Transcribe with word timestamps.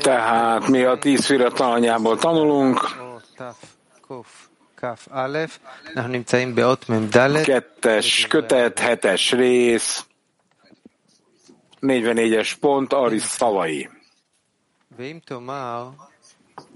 Tehát 0.00 0.68
mi 0.68 0.82
a 0.82 0.98
tíz 0.98 1.26
fira 1.26 1.50
tananyából 1.50 2.18
tanulunk. 2.18 2.80
Kettes 7.42 8.26
kötet, 8.26 8.78
hetes 8.78 9.32
rész, 9.32 10.04
44-es 11.80 12.52
pont, 12.60 12.92
Aris 12.92 13.22
szavai. 13.22 13.88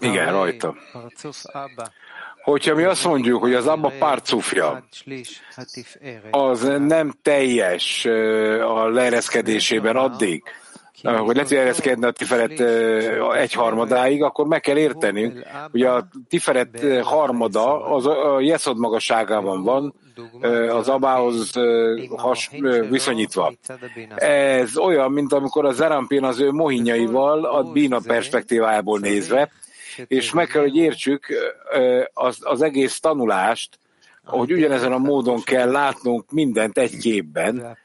Igen, 0.01 0.33
rajta. 0.33 0.75
Hogyha 2.47 2.75
mi 2.75 2.85
azt 2.85 3.05
mondjuk, 3.05 3.41
hogy 3.41 3.55
az 3.55 3.67
Abba 3.67 3.93
párcufja, 3.99 4.85
az 6.31 6.73
nem 6.79 7.13
teljes 7.23 8.05
a 8.61 8.89
leereszkedésében 8.89 9.97
addig, 9.97 10.43
hogy 11.03 11.35
lehet, 11.35 11.49
hogy 11.49 11.59
ereszkedne 11.59 12.07
a 12.07 12.11
Tiferet 12.11 12.61
egyharmadáig, 13.35 14.23
akkor 14.23 14.47
meg 14.47 14.61
kell 14.61 14.77
értenünk, 14.77 15.47
hogy 15.71 15.83
a 15.83 16.09
Tiferet 16.29 17.03
harmada 17.03 17.85
az 17.85 18.07
a 18.07 18.41
Jeszod 18.41 18.79
magasságában 18.79 19.63
van, 19.63 19.95
az 20.69 20.89
abához 20.89 21.53
has, 22.17 22.51
viszonyítva. 22.91 23.53
Ez 24.17 24.77
olyan, 24.77 25.13
mint 25.13 25.33
amikor 25.33 25.65
a 25.65 25.73
Zerampin 25.73 26.25
az 26.25 26.41
ő 26.41 26.51
mohinjaival 26.51 27.45
a 27.45 27.63
Bína 27.63 28.01
perspektívájából 28.07 28.99
nézve, 28.99 29.51
és 30.07 30.33
meg 30.33 30.47
kell, 30.47 30.63
hogy 30.63 30.77
értsük 30.77 31.27
az, 32.13 32.39
az 32.41 32.63
egész 32.63 33.01
tanulást, 33.01 33.79
hogy 34.25 34.53
ugyanezen 34.53 34.93
a 34.93 34.99
módon 34.99 35.43
kell 35.43 35.71
látnunk 35.71 36.31
mindent 36.31 36.79
egy 36.79 36.97
képben, 36.97 37.79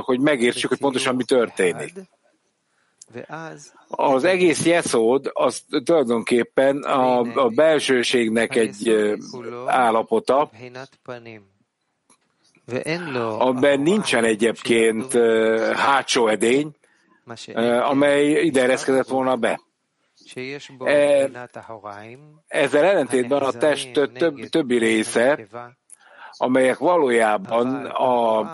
hogy 0.00 0.20
megértsük, 0.20 0.68
hogy 0.68 0.78
pontosan 0.78 1.14
mi 1.14 1.24
történik. 1.24 1.92
Az 3.88 4.24
egész 4.24 4.64
jeszód 4.64 5.30
az 5.32 5.64
tulajdonképpen 5.84 6.82
a, 6.82 7.18
a 7.18 7.48
belsőségnek 7.48 8.56
egy 8.56 9.14
állapota, 9.66 10.50
abban 13.38 13.80
nincsen 13.80 14.24
egyébként 14.24 15.12
hátsó 15.74 16.28
edény, 16.28 16.76
amely 17.82 18.30
ide 18.30 18.62
ereszkedett 18.62 19.08
volna 19.08 19.36
be. 19.36 19.60
Ezzel 22.46 22.84
ellentétben 22.84 23.42
a 23.42 23.50
test 23.50 23.92
több, 23.92 24.48
többi 24.48 24.78
része, 24.78 25.46
amelyek 26.38 26.78
valójában 26.78 27.84
a 27.84 28.44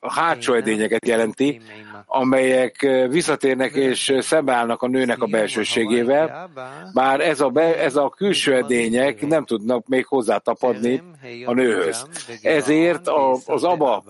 hátsó 0.00 0.54
edényeket 0.54 1.06
jelenti, 1.06 1.60
amelyek 2.06 2.80
visszatérnek 3.08 3.72
és 3.72 4.16
szembeállnak 4.20 4.82
a 4.82 4.88
nőnek 4.88 5.22
a 5.22 5.26
belsőségével, 5.26 6.50
bár 6.92 7.20
ez 7.20 7.40
a, 7.40 7.48
be, 7.48 7.78
ez 7.78 7.96
a 7.96 8.08
külső 8.08 8.54
edények 8.54 9.26
nem 9.26 9.44
tudnak 9.44 9.86
még 9.86 10.06
hozzátapadni 10.06 11.02
a 11.44 11.52
nőhöz. 11.52 12.06
Ezért 12.42 13.06
a, 13.06 13.38
az 13.46 13.64
aba 13.64 14.04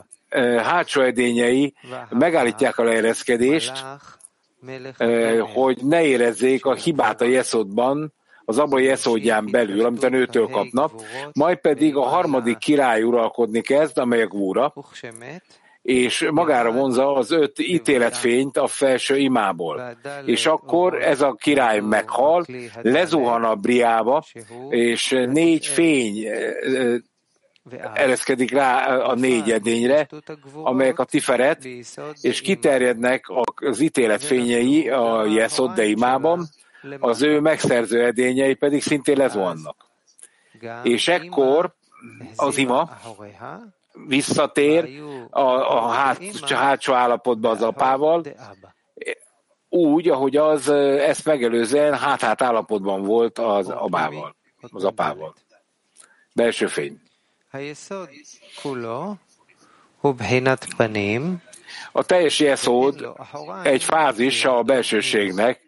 hátsó 0.62 1.02
edényei 1.02 1.74
megállítják 2.10 2.78
a 2.78 2.82
leereszkedést, 2.82 3.84
hogy 5.54 5.78
ne 5.82 6.04
érezzék 6.04 6.64
a 6.64 6.74
hibát 6.74 7.20
a 7.20 7.24
jeszodban, 7.24 8.14
az 8.44 8.58
abba 8.58 8.78
jeszódján 8.78 9.48
belül, 9.50 9.84
amit 9.84 10.04
a 10.04 10.08
nőtől 10.08 10.46
kapnak, 10.46 10.92
majd 11.32 11.58
pedig 11.58 11.96
a 11.96 12.02
harmadik 12.02 12.58
király 12.58 13.02
uralkodni 13.02 13.60
kezd, 13.60 13.98
amely 13.98 14.22
a 14.22 14.26
gúra, 14.26 14.72
és 15.82 16.28
magára 16.30 16.72
vonza 16.72 17.14
az 17.14 17.30
öt 17.30 17.58
ítéletfényt 17.58 18.56
a 18.56 18.66
felső 18.66 19.16
imából. 19.16 19.96
És 20.24 20.46
akkor 20.46 21.02
ez 21.02 21.20
a 21.20 21.32
király 21.32 21.80
meghal, 21.80 22.44
lezuhan 22.82 23.44
a 23.44 23.54
briába, 23.54 24.24
és 24.68 25.10
négy 25.28 25.66
fény 25.66 26.26
ereszkedik 27.94 28.50
rá 28.50 28.98
a 28.98 29.14
négy 29.14 29.50
edényre, 29.50 30.08
amelyek 30.52 30.98
a 30.98 31.04
tiferet, 31.04 31.64
és 32.20 32.40
kiterjednek 32.40 33.24
az 33.54 33.80
ítélet 33.80 34.22
fényei 34.22 34.88
a 34.88 35.24
Jeszod 35.24 35.72
de 35.74 35.84
imában, 35.84 36.48
az 36.98 37.22
ő 37.22 37.40
megszerző 37.40 38.04
edényei 38.04 38.54
pedig 38.54 38.82
szintén 38.82 39.16
lezuhannak. 39.16 39.76
És 40.82 41.08
ekkor 41.08 41.74
az 42.36 42.56
ima 42.56 42.90
visszatér 44.06 45.02
a, 45.30 45.40
a 45.40 45.88
hát, 45.88 46.20
hátsó 46.48 46.92
állapotba 46.92 47.50
az 47.50 47.62
apával, 47.62 48.22
úgy, 49.68 50.08
ahogy 50.08 50.36
az 50.36 50.68
ezt 50.68 51.24
megelőzően 51.24 51.98
hát-hát 51.98 52.42
állapotban 52.42 53.02
volt 53.02 53.38
az 53.38 53.68
abával, 53.68 54.36
az 54.70 54.84
apával. 54.84 55.34
Belső 56.34 56.66
fény. 56.66 57.00
A 61.92 62.04
teljes 62.04 62.38
jeszód 62.38 63.08
egy 63.62 63.84
fázis 63.84 64.44
a 64.44 64.62
belsőségnek, 64.62 65.60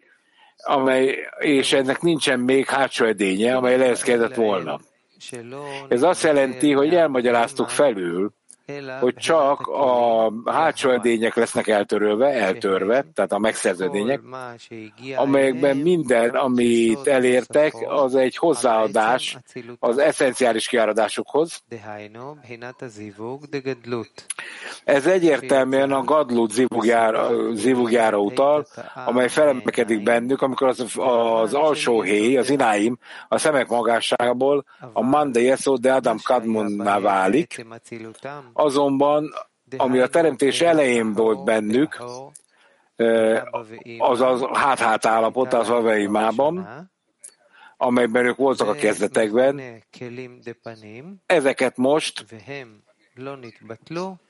amely, 0.57 1.29
és 1.39 1.73
ennek 1.73 2.01
nincsen 2.01 2.39
még 2.39 2.65
hátsó 2.65 3.05
edénye, 3.05 3.55
amely 3.55 3.77
leeszkedett 3.77 4.35
volna. 4.35 4.79
Ez 5.87 6.03
azt 6.03 6.23
jelenti, 6.23 6.71
hogy 6.71 6.95
elmagyaráztuk 6.95 7.69
felül, 7.69 8.33
hogy 8.99 9.13
csak 9.13 9.67
a 9.67 10.31
hátsó 10.45 10.89
edények 10.89 11.35
lesznek 11.35 11.67
eltörölve, 11.67 12.27
eltörve, 12.27 13.05
tehát 13.13 13.31
a 13.31 13.39
megszerződények, 13.39 14.21
amelyekben 15.15 15.77
minden, 15.77 16.29
amit 16.29 17.07
elértek, 17.07 17.73
az 17.87 18.15
egy 18.15 18.35
hozzáadás 18.35 19.37
az 19.79 19.97
eszenciális 19.97 20.67
kiáradásokhoz. 20.67 21.63
Ez 24.83 25.07
egyértelműen 25.07 25.91
a 25.91 26.03
gadlut 26.03 26.51
zivugjára, 26.51 27.53
zivugjára 27.53 28.17
utal, 28.17 28.67
amely 29.05 29.27
felemelkedik 29.27 30.03
bennük, 30.03 30.41
amikor 30.41 30.67
az, 30.67 30.79
az 30.95 31.53
alsó 31.53 32.01
héj, 32.01 32.37
az 32.37 32.49
ináim, 32.49 32.97
a 33.27 33.37
szemek 33.37 33.67
magasságából 33.67 34.65
a 34.93 35.01
mande 35.01 35.39
yesod 35.39 35.79
de 35.79 35.93
Adam 35.93 36.17
kadmunná 36.23 36.99
válik, 36.99 37.65
Azonban, 38.59 39.33
ami 39.77 39.99
a 39.99 40.07
teremtés 40.07 40.61
elején 40.61 41.13
volt 41.13 41.43
bennük, 41.43 42.03
az 43.97 44.21
az 44.21 44.45
hát-hát 44.53 45.05
állapot 45.05 45.53
az 45.53 45.69
aveimában, 45.69 46.67
amelyben 47.77 48.25
ők 48.25 48.37
voltak 48.37 48.67
a 48.67 48.73
kezdetekben, 48.73 49.61
ezeket 51.25 51.77
most 51.77 52.25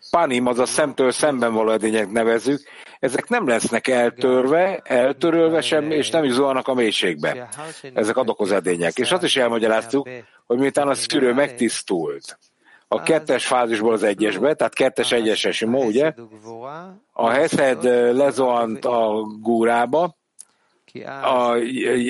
panim, 0.10 0.46
az 0.46 0.60
a 0.60 0.66
szemtől 0.66 1.12
szemben 1.12 1.54
való 1.54 1.72
edények 1.72 2.12
nevezük, 2.12 2.62
ezek 3.00 3.30
nem 3.30 3.48
lesznek 3.48 3.88
eltörve, 3.88 4.78
eltörölve 4.84 5.62
sem, 5.62 5.92
és 5.92 6.10
nem 6.10 6.24
is 6.24 6.32
zuhannak 6.32 6.68
a 6.68 6.74
mélységbe. 6.74 7.50
Ezek 7.94 8.18
adokoz 8.18 8.52
edények. 8.52 8.98
És 8.98 9.12
azt 9.12 9.24
is 9.24 9.38
elmagyaráztuk, 9.38 10.10
hogy 10.46 10.58
miután 10.58 10.88
a 10.88 10.94
szűrő 10.94 11.34
megtisztult, 11.34 12.38
a 12.92 13.02
kettes 13.02 13.48
fázisból 13.48 13.94
az 13.94 14.04
egyesbe, 14.04 14.54
tehát 14.54 14.74
kettes 14.74 15.12
egyes 15.12 15.48
simó, 15.52 15.84
ugye? 15.84 16.14
A 17.14 17.30
Heszed 17.30 17.84
lezoant 18.16 18.86
a 18.86 19.28
gúrába, 19.42 20.18
a, 21.24 21.52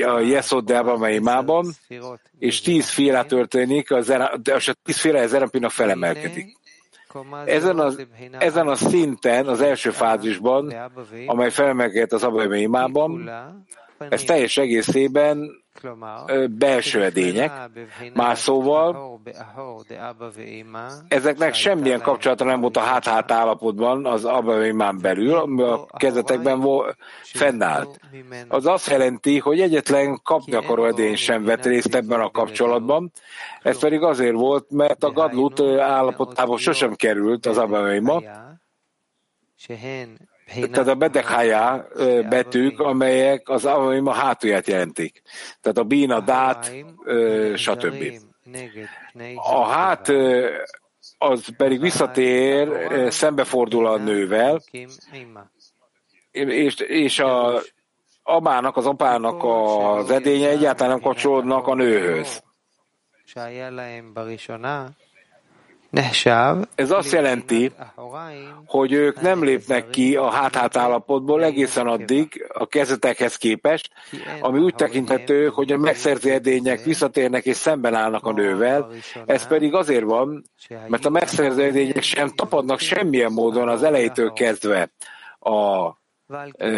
a 0.05 0.19
Jeszoddában, 0.19 0.99
mely 0.99 1.15
imában, 1.15 1.71
és 2.39 2.61
tíz 2.61 2.89
féle 2.89 3.23
történik, 3.23 3.91
az, 3.91 4.09
a 4.09 4.39
tíz 4.83 4.99
féle 4.99 5.27
Zerapinak 5.27 5.71
felemelkedik. 5.71 6.57
Ezen 7.45 7.79
a, 7.79 7.91
ezen 8.37 8.67
a 8.67 8.75
szinten, 8.75 9.47
az 9.47 9.61
első 9.61 9.89
fázisban, 9.89 10.73
amely 11.25 11.49
felemelkedett 11.49 12.13
az 12.13 12.23
Abba 12.23 12.55
imában, 12.55 13.29
ez 14.09 14.23
teljes 14.23 14.57
egészében 14.57 15.49
belső 16.49 17.03
edények. 17.03 17.51
Más 18.13 18.39
szóval, 18.39 19.19
ezeknek 21.07 21.53
semmilyen 21.53 22.01
kapcsolata 22.01 22.43
nem 22.43 22.59
volt 22.61 22.77
a 22.77 22.79
hát-hát 22.79 23.31
állapotban 23.31 24.05
az 24.05 24.25
Abba 24.25 24.93
belül, 25.01 25.35
ami 25.35 25.61
a 25.63 25.85
kezdetekben 25.97 26.63
fennállt. 27.21 27.99
Az 28.47 28.65
azt 28.65 28.89
jelenti, 28.89 29.39
hogy 29.39 29.61
egyetlen 29.61 30.19
kapni 30.23 30.53
akaró 30.53 30.85
edény 30.85 31.15
sem 31.15 31.43
vett 31.43 31.65
részt 31.65 31.95
ebben 31.95 32.19
a 32.19 32.31
kapcsolatban, 32.31 33.11
ez 33.61 33.79
pedig 33.79 34.01
azért 34.01 34.35
volt, 34.35 34.71
mert 34.71 35.03
a 35.03 35.11
Gadlut 35.11 35.61
állapotából 35.79 36.57
sosem 36.57 36.93
került 36.93 37.45
az 37.45 37.57
Abba 37.57 37.81
tehát 40.71 40.87
a 40.87 40.95
bedekhájá 40.95 41.85
betűk, 42.29 42.79
amelyek 42.79 43.49
az 43.49 43.65
a 43.65 44.13
hátulját 44.13 44.67
jelentik. 44.67 45.21
Tehát 45.61 45.77
a 45.77 45.83
bína, 45.83 46.19
dát, 46.19 46.71
stb. 47.55 48.03
A 49.35 49.65
hát 49.65 50.11
az 51.17 51.55
pedig 51.57 51.81
visszatér, 51.81 52.67
szembefordul 53.11 53.87
a 53.87 53.97
nővel, 53.97 54.61
és, 56.31 56.75
és 56.75 57.19
a 57.19 57.61
abának, 58.23 58.77
az 58.77 58.85
apának 58.85 59.43
az 59.43 60.09
edénye 60.09 60.49
egyáltalán 60.49 60.91
nem 60.91 61.01
kapcsolódnak 61.01 61.67
a 61.67 61.75
nőhöz. 61.75 62.43
Ez 66.75 66.91
azt 66.91 67.11
jelenti, 67.11 67.71
hogy 68.65 68.91
ők 68.91 69.21
nem 69.21 69.43
lépnek 69.43 69.89
ki 69.89 70.15
a 70.15 70.29
hát-hát 70.29 70.77
állapotból 70.77 71.43
egészen 71.43 71.87
addig 71.87 72.45
a 72.53 72.65
kezetekhez 72.65 73.35
képest, 73.35 73.89
ami 74.39 74.59
úgy 74.59 74.75
tekinthető, 74.75 75.47
hogy 75.47 75.71
a 75.71 75.77
megszerző 75.77 76.31
edények 76.31 76.83
visszatérnek 76.83 77.45
és 77.45 77.55
szemben 77.55 77.93
állnak 77.93 78.25
a 78.25 78.31
nővel. 78.31 78.91
Ez 79.25 79.47
pedig 79.47 79.73
azért 79.73 80.03
van, 80.03 80.43
mert 80.87 81.05
a 81.05 81.09
megszerző 81.09 81.63
edények 81.63 82.01
sem 82.01 82.29
tapadnak 82.29 82.79
semmilyen 82.79 83.31
módon 83.31 83.69
az 83.69 83.83
elejétől 83.83 84.31
kezdve 84.31 84.91
a 85.39 85.89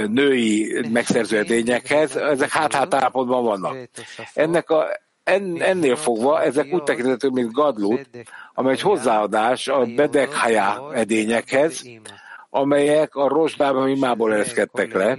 női 0.08 0.86
megszerző 0.92 1.38
edényekhez, 1.38 2.16
ezek 2.16 2.50
hát-hát 2.50 2.94
állapotban 2.94 3.44
vannak. 3.44 3.78
Ennek 4.34 4.70
a 4.70 4.88
en, 5.24 5.62
ennél 5.62 5.96
fogva 5.96 6.42
ezek 6.42 6.74
úgy 6.74 6.84
tekintetők, 6.84 7.32
mint 7.32 7.52
gadlut, 7.52 8.10
amely 8.54 8.72
egy 8.72 8.82
hozzáadás 8.82 9.68
a 9.68 9.86
bedekhaja 9.86 10.94
edényekhez, 10.94 11.84
amelyek 12.50 13.16
a 13.16 13.28
rozsdában 13.28 13.90
imából 13.90 14.34
ereszkedtek 14.34 14.94
le, 14.94 15.18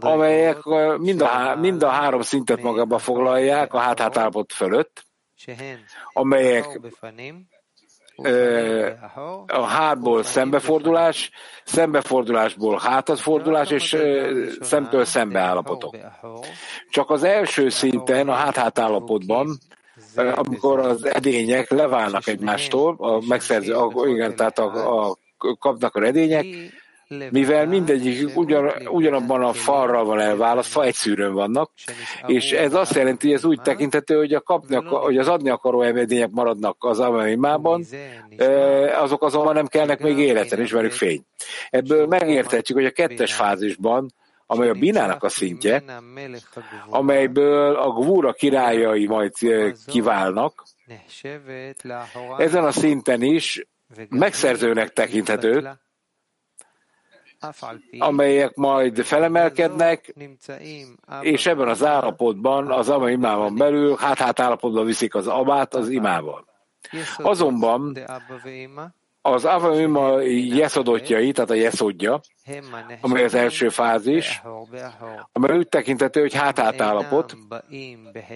amelyek 0.00 0.62
mind 0.98 1.20
a, 1.20 1.56
mind 1.56 1.82
a 1.82 1.88
három 1.88 2.20
szintet 2.20 2.62
magába 2.62 2.98
foglalják 2.98 3.74
a 3.74 3.78
hát-hát 3.78 4.16
állapot 4.16 4.52
fölött, 4.52 5.04
amelyek 6.12 6.80
a 9.46 9.62
hátból 9.62 10.22
szembefordulás, 10.22 11.30
szembefordulásból 11.64 12.78
hátadfordulás 12.78 13.70
és 13.70 13.96
szemtől 14.60 15.04
szembe 15.04 15.40
állapotok. 15.40 15.96
Csak 16.90 17.10
az 17.10 17.22
első 17.22 17.68
szinten, 17.68 18.28
a 18.28 18.32
hát-hát 18.32 18.78
állapotban, 18.78 19.58
amikor 20.34 20.78
az 20.78 21.04
edények 21.04 21.70
leválnak 21.70 22.26
egymástól, 22.26 22.96
a 22.98 23.20
megszerző, 23.28 23.76
igen, 24.04 24.36
tehát 24.36 24.58
a, 24.58 25.06
a, 25.08 25.16
kapnak 25.58 25.94
a 25.94 26.02
edények, 26.02 26.46
mivel 27.30 27.66
mindegyik 27.66 28.36
ugyan, 28.36 28.72
ugyanabban 28.86 29.42
a 29.42 29.52
falral 29.52 30.04
van 30.04 30.20
elválasztva, 30.20 30.84
egy 30.84 30.94
szűrőn 30.94 31.32
vannak, 31.32 31.70
és 32.26 32.52
ez 32.52 32.74
azt 32.74 32.94
jelenti, 32.94 33.26
hogy 33.26 33.36
ez 33.36 33.44
úgy 33.44 33.60
tekintető, 33.60 34.16
hogy, 34.16 34.34
a 34.34 34.40
kapni, 34.40 34.74
hogy 34.74 35.18
az 35.18 35.28
adni 35.28 35.50
akaró 35.50 35.82
eredmények 35.82 36.30
maradnak 36.30 36.76
az 36.78 37.00
amimában, 37.00 37.84
azok 39.00 39.22
azonban 39.22 39.54
nem 39.54 39.66
kellnek 39.66 40.00
még 40.00 40.18
életen, 40.18 40.60
ismerjük 40.60 40.92
fény. 40.92 41.22
Ebből 41.70 42.06
megértetjük, 42.06 42.78
hogy 42.78 42.86
a 42.86 42.90
kettes 42.90 43.34
fázisban, 43.34 44.12
amely 44.46 44.68
a 44.68 44.74
binának 44.74 45.22
a 45.22 45.28
szintje, 45.28 45.82
amelyből 46.88 47.74
a 47.74 47.90
gvúra 47.90 48.32
királyai 48.32 49.06
majd 49.06 49.32
kiválnak, 49.86 50.64
ezen 52.38 52.64
a 52.64 52.72
szinten 52.72 53.22
is 53.22 53.66
megszerzőnek 54.08 54.92
tekinthetők, 54.92 55.82
amelyek 57.98 58.54
majd 58.54 59.04
felemelkednek, 59.04 60.14
és 61.20 61.46
ebben 61.46 61.68
az 61.68 61.84
állapotban, 61.84 62.70
az 62.70 62.88
ama 62.88 63.10
imában 63.10 63.56
belül, 63.56 63.96
hát-hát 63.96 64.40
állapotban 64.40 64.84
viszik 64.84 65.14
az 65.14 65.26
abát 65.26 65.74
az 65.74 65.88
imával. 65.88 66.44
Azonban 67.16 67.98
az 69.26 69.44
Avamima 69.44 70.20
jeszodotjai, 70.20 71.32
tehát 71.32 71.50
a 71.50 71.54
jeszodja, 71.54 72.20
amely 73.00 73.24
az 73.24 73.34
első 73.34 73.68
fázis, 73.68 74.42
amely 75.32 75.56
úgy 75.56 75.68
tekintető, 75.68 76.20
hogy 76.20 76.34
hát-hát 76.34 76.80
állapot, 76.80 77.36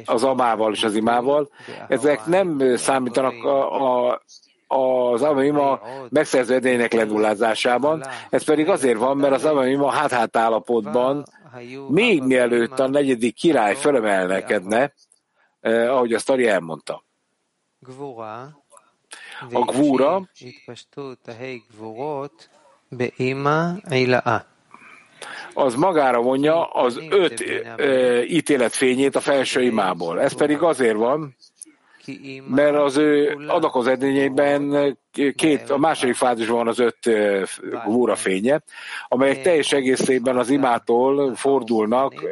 az 0.05 0.25
amával 0.25 0.73
és 0.73 0.85
az 0.85 0.95
imával, 0.95 1.51
ezek 1.89 2.27
nem 2.27 2.77
számítanak 2.77 3.45
a, 3.45 4.09
a 4.09 4.23
az 4.69 5.23
Amima 5.23 5.81
megszerző 6.09 6.55
edények 6.55 6.93
lenullázásában. 6.93 8.05
Ez 8.31 8.45
pedig 8.45 8.69
azért 8.69 8.99
van, 8.99 9.17
mert 9.17 9.33
az 9.33 9.45
Amima 9.45 9.91
hát-hát 9.91 10.37
állapotban 10.37 11.25
még 11.89 12.23
mielőtt 12.23 12.79
a 12.79 12.89
negyedik 12.89 13.35
király 13.35 13.75
fölemelnekedne, 13.75 14.93
eh, 15.61 15.95
ahogy 15.95 16.13
a 16.13 16.19
sztori 16.19 16.49
elmondta. 16.49 17.05
A 19.53 19.61
gvúra 19.61 20.29
az 25.55 25.75
magára 25.75 26.21
vonja 26.21 26.65
az 26.65 27.01
öt 27.11 27.41
e, 27.77 28.25
ítéletfényét 28.25 29.17
a 29.17 29.21
felső 29.21 29.63
imából. 29.63 30.21
Ez 30.21 30.33
pedig 30.33 30.63
azért 30.63 30.97
van, 30.97 31.37
mert 32.49 32.77
az 32.77 32.97
ő 32.97 33.37
adakozedényeiben 33.47 34.97
két, 35.37 35.71
a 35.71 35.79
második 35.79 36.15
fázisban 36.15 36.57
van 36.57 36.69
az 36.69 36.79
öt 36.79 37.11
gúra 37.87 38.17
fénye, 38.17 38.63
amelyek 39.09 39.43
teljes 39.43 39.73
egészében 39.73 40.37
az 40.37 40.51
imától 40.51 41.35
fordulnak, 41.35 42.25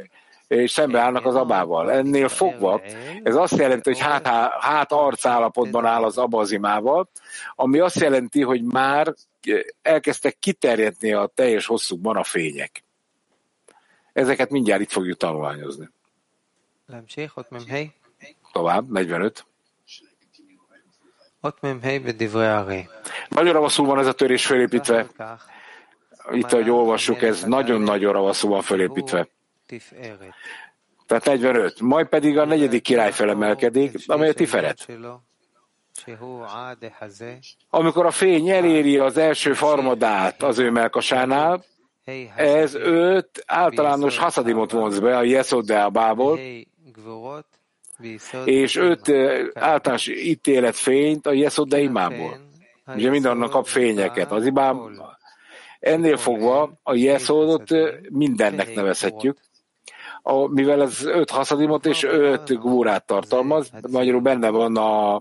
és 0.49 0.71
szembeállnak 0.71 1.27
az 1.27 1.35
abával. 1.35 1.93
Ennél 1.93 2.29
fogva, 2.29 2.81
ez 3.23 3.35
azt 3.35 3.57
jelenti, 3.57 3.91
hogy 3.91 4.01
hát, 4.01 4.27
hát 4.61 4.93
arcállapotban 4.93 5.85
áll 5.85 6.05
az 6.05 6.19
aba 6.19 6.41
az 6.41 6.53
imával, 6.53 7.09
ami 7.55 7.79
azt 7.79 8.01
jelenti, 8.01 8.43
hogy 8.43 8.63
már 8.63 9.15
elkezdtek 9.83 10.39
kiterjedni 10.39 11.13
a 11.13 11.31
teljes 11.35 11.67
hosszukban 11.67 12.17
a 12.17 12.25
fények. 12.25 12.85
Ezeket 14.13 14.51
mindjárt 14.51 14.81
itt 14.81 14.91
fogjuk 14.91 15.17
tanulmányozni. 15.17 15.89
Tovább, 18.53 18.91
45. 18.91 19.47
Nagyon 23.29 23.53
ravaszul 23.53 23.87
van 23.87 23.99
ez 23.99 24.07
a 24.07 24.13
törés 24.13 24.47
felépítve. 24.47 25.07
Itt, 26.33 26.53
ahogy 26.53 26.71
olvassuk, 26.71 27.23
ez 27.23 27.43
nagyon-nagyon 27.43 28.13
ravaszul 28.13 28.51
van 28.51 28.63
felépítve. 28.63 29.29
Tehát 31.07 31.25
45. 31.25 31.81
Majd 31.81 32.07
pedig 32.07 32.39
a 32.39 32.45
negyedik 32.45 32.83
király 32.83 33.13
felemelkedik, 33.13 33.95
amely 34.07 34.29
a 34.29 34.33
Tiferet. 34.33 34.87
Amikor 37.71 38.07
a 38.07 38.11
fény 38.11 38.49
eléri 38.49 38.99
az 38.99 39.17
első 39.17 39.53
farmadát 39.53 40.43
az 40.43 40.59
ő 40.59 40.71
melkasánál, 40.71 41.65
ez 42.37 42.75
őt 42.75 43.45
általános 43.47 44.19
haszadimot 44.19 44.71
vonz 44.71 44.99
be 44.99 45.17
a 45.17 45.23
Jeszodeábából, 45.23 46.39
és 48.45 48.77
öt 48.77 49.13
általános 49.55 50.07
ítéletfényt 50.07 51.27
a 51.27 51.33
Yesod 51.33 51.69
de 51.69 51.81
imámból. 51.81 52.41
Ugye 52.95 53.11
mindennek 53.11 53.49
kap 53.49 53.67
fényeket. 53.67 54.33
Az 54.33 54.47
imám 54.47 54.81
ennél 55.81 56.17
fogva 56.17 56.73
a 56.83 56.95
Yesodot 56.95 57.71
mindennek 58.11 58.75
nevezhetjük, 58.75 59.39
a, 60.29 60.49
mivel 60.49 60.83
ez 60.83 61.05
öt 61.05 61.31
haszadimot 61.31 61.87
és 61.87 62.03
öt 62.03 62.59
gúrát 62.59 63.07
tartalmaz, 63.07 63.71
magyarul 63.91 64.21
benne 64.21 64.49
van 64.51 64.77
a, 64.77 65.15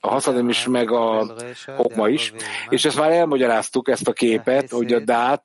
a 0.00 0.08
haszadim 0.08 0.48
is, 0.48 0.66
meg 0.66 0.90
a 0.90 1.34
okma 1.76 2.08
is, 2.08 2.32
és 2.68 2.84
ezt 2.84 2.98
már 2.98 3.10
elmagyaráztuk, 3.10 3.88
ezt 3.88 4.08
a 4.08 4.12
képet, 4.12 4.70
hogy 4.70 4.92
a 4.92 5.00
dát 5.00 5.44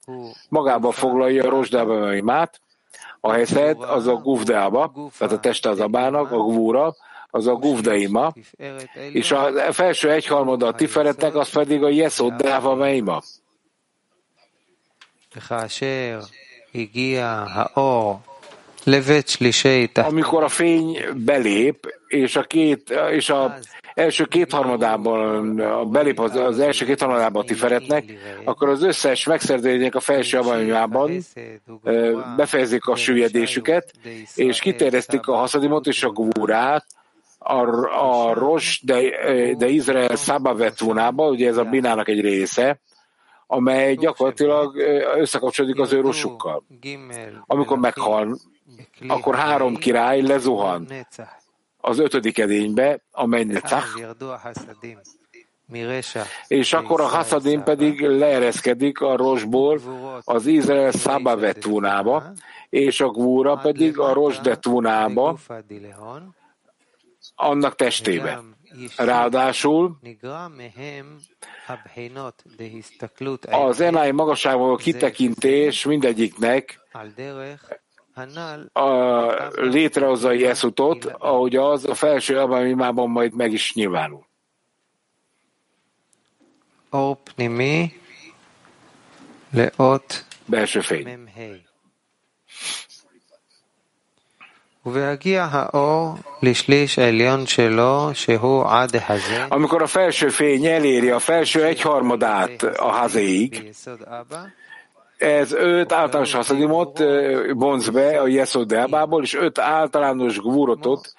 magába 0.50 0.92
foglalja 0.92 1.44
a 1.44 1.50
rozsdába 1.50 2.14
imát, 2.16 2.62
a 3.22 3.32
heszed 3.32 3.78
az 3.82 4.08
a 4.08 4.14
guvdeába, 4.14 5.12
tehát 5.18 5.34
a 5.34 5.40
teste 5.40 5.70
az 5.70 5.80
abának, 5.80 6.32
a 6.32 6.38
gvúra, 6.38 6.96
az 7.30 7.48
a 7.48 7.54
guvdeima, 7.54 8.34
és 9.12 9.32
a 9.32 9.74
felső 9.74 10.12
egyharmada 10.12 10.68
a 10.68 10.74
tiferetnek, 10.74 11.36
az 11.36 11.50
pedig 11.50 11.84
a 11.84 11.90
jeszodáva 11.90 12.76
meima. 12.76 13.22
Amikor 20.06 20.44
a 20.44 20.50
fény 20.50 21.00
belép, 21.16 22.00
és 22.08 22.36
a 22.36 22.44
két, 22.44 22.90
és 23.12 23.30
a 23.30 23.58
első 23.94 24.26
kétharmadában 24.26 25.56
belép 25.92 26.20
az, 26.20 26.36
az 26.36 26.60
első 26.60 26.86
kétharmadában 26.86 27.42
a 27.42 27.46
tiferetnek, 27.46 28.04
akkor 28.44 28.70
az 28.70 28.84
összes 28.84 29.26
megszerződések 29.26 29.96
a 29.96 30.00
felső 30.00 30.38
abanyában 30.38 31.12
befejezik 32.36 32.86
a 32.86 32.96
süllyedésüket, 32.96 33.92
és 34.36 34.60
kiterjesztik 34.60 35.28
a 35.28 35.36
haszadimot 35.36 35.88
és 35.88 36.04
a 36.04 36.10
gúrát, 36.10 36.86
a, 37.38 37.60
a 38.28 38.34
Ros 38.34 38.82
de, 38.84 39.02
de 39.56 39.68
Izrael 39.68 40.16
Szabavetúnába, 40.16 41.30
ugye 41.30 41.48
ez 41.48 41.58
a 41.58 41.64
binának 41.64 42.08
egy 42.08 42.22
része, 42.22 42.80
amely 43.48 43.96
gyakorlatilag 43.96 44.78
összekapcsolódik 45.18 45.80
az 45.80 45.94
ő 45.94 46.02
rosukkal. 46.02 46.64
Amikor 47.46 47.78
meghal, 47.78 48.38
akkor 49.08 49.36
három 49.36 49.76
király 49.76 50.22
lezuhan 50.22 50.88
az 51.82 52.00
ötödik 52.00 52.38
edénybe, 52.38 53.04
amely 53.12 53.44
Netzach, 53.44 54.16
és 56.48 56.74
akkor 56.74 57.02
a 57.02 57.06
haszadim 57.06 57.64
pedig 57.64 58.02
leereszkedik 58.02 59.02
a 59.02 59.16
rosból 59.16 59.82
az 60.24 60.46
Izrael 60.46 60.92
Szabavetúnába, 60.92 62.34
és 62.70 63.02
a 63.02 63.10
gvúra 63.10 63.56
pedig 63.56 64.00
a 64.00 64.14
Rosdetúnába, 64.14 65.38
annak 67.36 67.76
testébe. 67.76 68.42
Ráadásul 68.98 69.98
az 73.50 73.80
enái 73.80 74.12
magasságból 74.12 74.78
kitekintés 74.78 75.86
mindegyiknek 75.86 76.80
a 78.74 79.26
létrehozza 79.56 80.28
a 80.28 80.32
Jeszutot, 80.32 81.06
ahogy 81.06 81.56
az 81.56 81.86
a 81.86 81.94
felső 81.94 82.40
abamimában 82.40 83.10
majd 83.10 83.34
meg 83.34 83.52
is 83.52 83.74
nyilvánul. 83.74 84.26
Belső 90.46 90.82
fény. 90.82 91.28
Amikor 99.50 99.82
a 99.82 99.88
felső 99.88 100.30
fény 100.30 100.66
eléri 100.66 101.10
a 101.10 101.20
felső 101.20 101.64
egyharmadát 101.64 102.64
a 102.64 102.92
hazéig, 102.92 103.74
ez 105.22 105.52
öt 105.52 105.92
általános 105.92 106.34
haszadimot 106.34 107.04
vonz 107.54 107.90
be 107.90 108.22
a 108.22 108.28
Yesodebából, 108.28 109.24
és 109.24 109.36
öt 109.36 109.60
általános 109.60 110.40
gvurotot, 110.40 111.14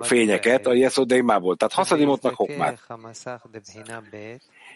fényeket 0.00 0.66
a 0.66 0.74
Yesodeimából. 0.74 1.56
Tehát 1.56 1.74
haszadimotnak 1.74 2.34
hokmát. 2.34 2.78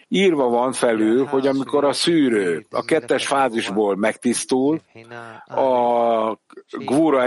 Írva 0.07 0.47
van 0.47 0.71
felül, 0.71 1.25
hogy 1.25 1.47
amikor 1.47 1.83
a 1.83 1.93
szűrő 1.93 2.65
a 2.69 2.83
kettes 2.85 3.27
fázisból 3.27 3.95
megtisztul, 3.95 4.79
a 5.45 6.37
Gvura 6.71 7.25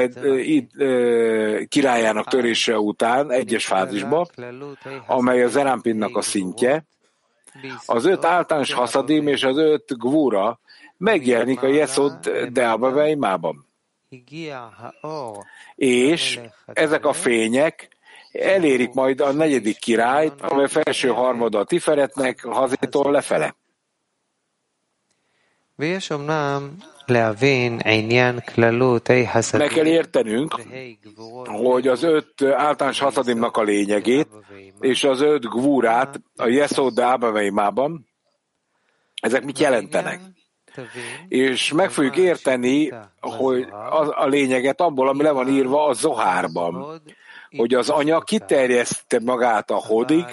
királyának 1.69 2.29
törése 2.29 2.79
után 2.79 3.31
egyes 3.31 3.67
fázisba, 3.67 4.27
amely 5.07 5.43
a 5.43 5.49
Zerampinnak 5.49 6.17
a 6.17 6.23
szintje, 6.23 6.85
az 7.87 8.05
öt 8.05 8.25
általános 8.25 8.73
haszadim 8.73 9.29
és 9.29 9.45
az 9.45 9.57
öt 9.57 9.99
Gvura 9.99 10.61
megjelenik 10.97 11.63
a 11.63 11.67
Yesod 11.67 12.29
Deaba 12.53 12.91
Veimában. 12.91 13.67
És 15.75 16.41
ezek 16.67 17.07
a 17.07 17.13
fények 17.13 17.89
elérik 18.33 18.93
majd 18.93 19.21
a 19.21 19.33
negyedik 19.33 19.79
királyt, 19.79 20.41
amely 20.41 20.69
felső 20.69 21.09
harmada 21.09 21.59
a 21.59 21.65
Tiferetnek, 21.65 22.45
hazétól 22.45 23.11
lefele. 23.11 23.55
Meg 29.59 29.69
kell 29.69 29.87
értenünk, 29.87 30.61
hogy 31.45 31.89
az 31.89 32.03
öt 32.03 32.43
általános 32.43 32.99
haszadimnak 32.99 33.57
a 33.57 33.63
lényegét, 33.63 34.29
és 34.81 35.05
az 35.05 35.21
öt 35.21 35.45
gvúrát 35.45 36.21
a 36.37 36.47
Yesod 36.47 36.95
de 36.95 37.05
Abaveimában, 37.05 38.09
ezek 39.21 39.45
mit 39.45 39.59
jelentenek? 39.59 40.21
És 41.29 41.73
meg 41.73 41.91
fogjuk 41.91 42.17
érteni, 42.17 42.93
hogy 43.21 43.63
a, 43.71 44.23
a 44.23 44.27
lényeget 44.27 44.81
abból, 44.81 45.09
ami 45.09 45.23
le 45.23 45.31
van 45.31 45.49
írva 45.49 45.87
a 45.87 45.93
Zohárban, 45.93 47.03
hogy 47.57 47.75
az 47.75 47.89
anya 47.89 48.21
kiterjeszte 48.21 49.21
magát 49.25 49.71
a 49.71 49.77
hodig, 49.77 50.25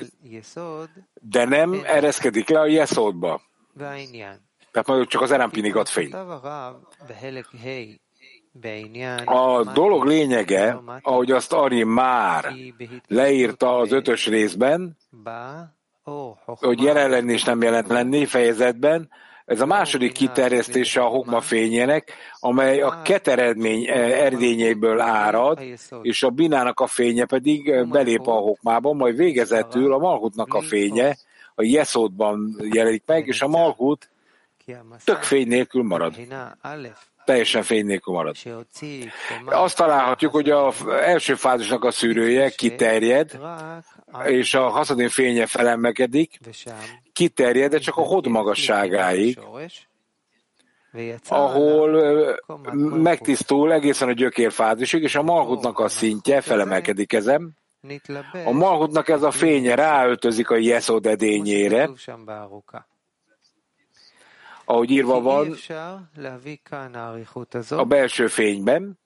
de 1.13 1.46
nem 1.46 1.82
ereszkedik 1.86 2.50
le 2.50 2.60
a 2.60 2.65
jeszódba. 2.65 3.42
Tehát 4.74 4.88
majd 4.88 5.08
csak 5.08 5.22
az 5.22 5.32
erampinig 5.32 5.75
ad 5.75 5.88
fény. 5.88 6.12
A 9.25 9.63
dolog 9.74 10.06
lényege, 10.06 10.82
ahogy 11.01 11.32
azt 11.32 11.53
Ari 11.53 11.84
már 11.84 12.53
leírta 13.08 13.77
az 13.77 13.92
ötös 13.92 14.27
részben, 14.27 14.98
hogy 16.46 16.82
jelen 16.82 17.10
lenni 17.10 17.34
és 17.34 17.44
nem 17.44 17.62
jelent 17.62 17.88
lenni 17.88 18.25
fejezetben, 18.25 19.10
ez 19.46 19.62
a 19.62 19.65
második 19.65 20.12
kiterjesztése 20.12 21.01
a 21.01 21.08
hokma 21.08 21.42
fényének, 21.42 22.13
amely 22.39 22.82
a 22.82 23.01
keteredmény 23.01 23.88
erdényéből 23.89 25.00
árad, 25.00 25.60
és 26.01 26.24
a 26.24 26.30
binának 26.30 26.80
a 26.80 26.88
fénye 26.88 27.25
pedig 27.25 27.88
belép 27.88 28.27
a 28.27 28.32
hokmába, 28.32 28.94
majd 28.94 29.15
végezetül 29.15 29.94
a 29.94 29.98
malhutnak 29.98 30.53
a 30.53 30.62
fénye 30.62 31.18
a 31.56 31.63
jeszódban 31.63 32.56
jelenik 32.72 33.03
meg, 33.06 33.27
és 33.27 33.42
a 33.42 33.48
malhut 33.48 34.10
tök 35.03 35.24
fény 35.24 35.48
nélkül 35.48 35.84
marad 35.84 36.15
teljesen 37.25 37.63
fény 37.63 37.86
nélkül 37.86 38.13
marad. 38.13 38.36
Azt 39.46 39.77
találhatjuk, 39.77 40.32
hogy 40.32 40.50
az 40.50 40.88
első 40.88 41.36
fázisnak 41.36 41.84
a 41.84 41.91
szűrője 41.91 42.50
kiterjed, 42.50 43.39
és 44.25 44.53
a 44.53 44.70
haszadén 44.70 45.10
fénye 45.10 45.46
felemelkedik, 45.46 46.39
kiterjed, 47.13 47.72
de 47.72 47.77
csak 47.77 47.98
a 47.98 48.01
hod 48.01 48.27
magasságáig, 48.27 49.39
ahol 51.27 52.00
megtisztul 53.01 53.74
egészen 53.74 54.08
a 54.08 54.13
gyökérfázisig, 54.13 55.03
és 55.03 55.15
a 55.15 55.24
malhutnak 55.24 55.79
a 55.79 55.88
szintje 55.88 56.41
felemelkedik 56.41 57.13
ezen. 57.13 57.58
A 58.46 58.51
malhutnak 58.51 59.10
ez 59.10 59.24
a 59.24 59.32
fénye 59.32 59.75
ráöltözik 59.75 60.50
a 60.50 60.55
jeszod 60.55 61.05
edényére, 61.05 61.89
ahogy 64.65 64.91
írva 64.91 65.22
van 65.22 65.55
a 67.70 67.84
belső 67.84 68.27
fényben, 68.27 69.00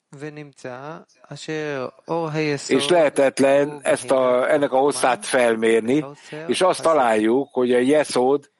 és 2.68 2.88
lehetetlen 2.88 3.80
ezt 3.82 4.10
a, 4.10 4.50
ennek 4.50 4.72
a 4.72 4.78
hosszát 4.78 5.26
felmérni, 5.26 6.04
és 6.46 6.60
azt 6.60 6.82
találjuk, 6.82 7.48
hogy 7.52 7.72
a 7.72 7.78
Yesod 7.78 8.50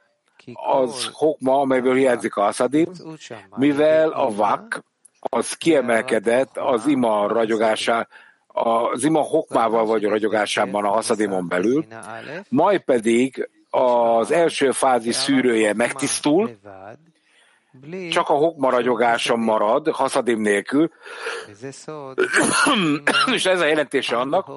az 0.55 1.09
hokma, 1.13 1.61
amelyből 1.61 1.95
hiányzik 1.95 2.37
a 2.37 2.47
aszadim, 2.47 2.87
mivel 3.57 4.11
a 4.11 4.35
vak 4.35 4.85
az 5.21 5.53
kiemelkedett 5.53 6.57
az 6.57 6.87
ima 6.87 7.27
ragyogásá, 7.27 8.09
az 8.47 9.05
ima 9.05 9.21
hokmával 9.21 9.87
vagy 9.87 10.05
ragyogásában 10.05 10.85
a 10.85 10.89
haszadimon 10.89 11.49
belül, 11.49 11.87
majd 12.49 12.81
pedig 12.81 13.49
az 13.71 14.31
első 14.31 14.71
fázis 14.71 15.15
szűrője 15.15 15.75
megtisztul, 15.75 16.59
csak 18.11 18.29
a 18.29 18.35
hokmaragyogása 18.35 19.37
marad, 19.37 19.89
haszadim 19.89 20.41
nélkül, 20.41 20.91
és 23.35 23.47
ez 23.47 23.61
a 23.61 23.67
jelentése 23.67 24.17
annak, 24.17 24.51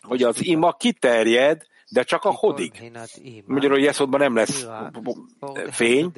hogy 0.00 0.22
az 0.22 0.44
ima 0.44 0.72
kiterjed, 0.72 1.62
de 1.88 2.02
csak 2.02 2.24
a 2.24 2.30
hodig. 2.30 2.92
Magyarul 3.46 3.80
Jeszodban 3.80 4.20
nem 4.20 4.34
lesz 4.34 4.66
fény, 5.70 6.12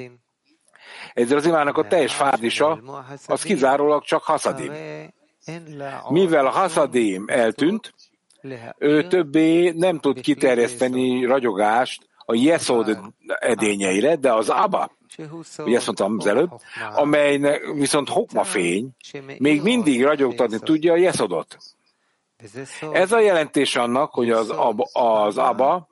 ezzel 1.14 1.36
az 1.36 1.46
imának 1.46 1.76
a 1.76 1.86
teljes 1.86 2.14
fázisa, 2.14 2.80
az 3.26 3.42
kizárólag 3.42 4.04
csak 4.04 4.22
haszadim. 4.22 4.72
Mivel 6.08 6.46
a 6.46 6.50
haszadim 6.50 7.24
eltűnt, 7.28 7.94
ő 8.78 9.06
többé 9.06 9.70
nem 9.70 9.98
tud 9.98 10.20
kiterjeszteni 10.20 11.24
ragyogást 11.24 12.05
a 12.28 12.34
Yesod 12.34 12.98
edényeire, 13.26 14.16
de 14.16 14.32
az 14.32 14.48
Abba, 14.48 14.90
ugye 15.58 15.76
ezt 15.76 15.86
mondtam 15.86 16.16
az 16.18 16.26
előbb, 16.26 16.50
amely 16.94 17.60
viszont 17.74 18.08
hokma 18.08 18.44
fény, 18.44 18.90
még 19.38 19.62
mindig 19.62 20.02
ragyogtatni 20.02 20.58
tudja 20.58 20.92
a 20.92 20.96
Yesodot. 20.96 21.56
Ez 22.92 23.12
a 23.12 23.20
jelentés 23.20 23.76
annak, 23.76 24.12
hogy 24.12 24.30
az, 24.30 24.50
ab, 24.50 24.80
az 24.92 25.38
Abba 25.38 25.88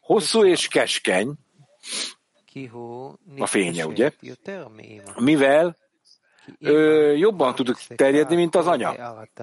hosszú 0.00 0.44
és 0.44 0.68
keskeny, 0.68 1.32
a 3.38 3.46
fénye, 3.46 3.86
ugye? 3.86 4.10
Mivel 5.16 5.76
ő 6.58 7.16
jobban 7.16 7.54
tud 7.54 7.76
terjedni, 7.96 8.36
mint 8.36 8.56
az 8.56 8.66
anya, 8.66 8.94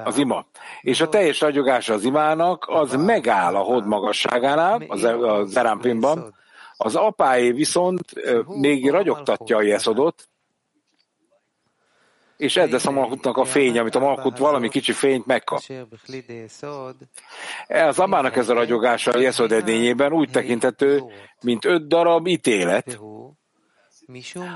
az 0.03 0.17
ima. 0.17 0.46
És 0.81 1.01
a 1.01 1.10
teljes 1.10 1.41
ragyogása 1.41 1.93
az 1.93 2.03
imának, 2.03 2.65
az 2.67 2.93
megáll 2.93 3.55
a 3.55 3.63
hod 3.63 3.88
magasságánál, 3.88 4.84
az, 4.88 5.03
a 5.03 5.43
zerámpinban, 5.46 6.36
az 6.77 6.96
apáé 6.96 7.51
viszont 7.51 8.01
még 8.48 8.89
ragyogtatja 8.89 9.58
a 9.58 9.62
jeszodot, 9.62 10.29
és 12.38 12.58
ez 12.58 12.70
lesz 12.70 12.86
a 12.86 12.91
malkutnak 12.91 13.38
a 13.38 13.46
fény, 13.46 13.77
amit 13.77 13.96
a 13.96 14.00
malkut 14.00 14.38
valami 14.38 14.70
kicsi 14.70 14.91
fényt 14.91 15.25
megkap. 15.25 15.60
Az 17.67 18.00
abának 18.00 18.36
ez 18.36 18.50
a 18.50 18.53
ragyogása 18.53 19.12
a 19.12 19.20
jeszod 19.20 19.51
edényében 19.51 20.13
úgy 20.13 20.29
tekintető, 20.29 21.03
mint 21.41 21.65
öt 21.65 21.88
darab 21.88 22.27
ítélet, 22.27 23.00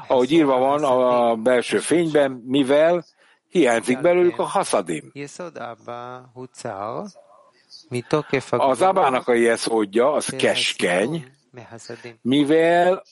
ahogy 0.08 0.32
írva 0.32 0.58
van 0.58 0.84
a 0.84 1.36
belső 1.36 1.80
fényben, 1.80 2.32
mivel 2.32 3.06
hiányzik 3.50 4.02
belőlük 4.02 4.40
a 4.40 4.44
haszadim. 4.44 5.12
Az 8.50 8.82
abának 8.82 9.28
a 9.28 9.34
jeszódja, 9.34 10.12
az 10.12 10.26
keskeny, 10.26 11.26
mivel 12.22 13.04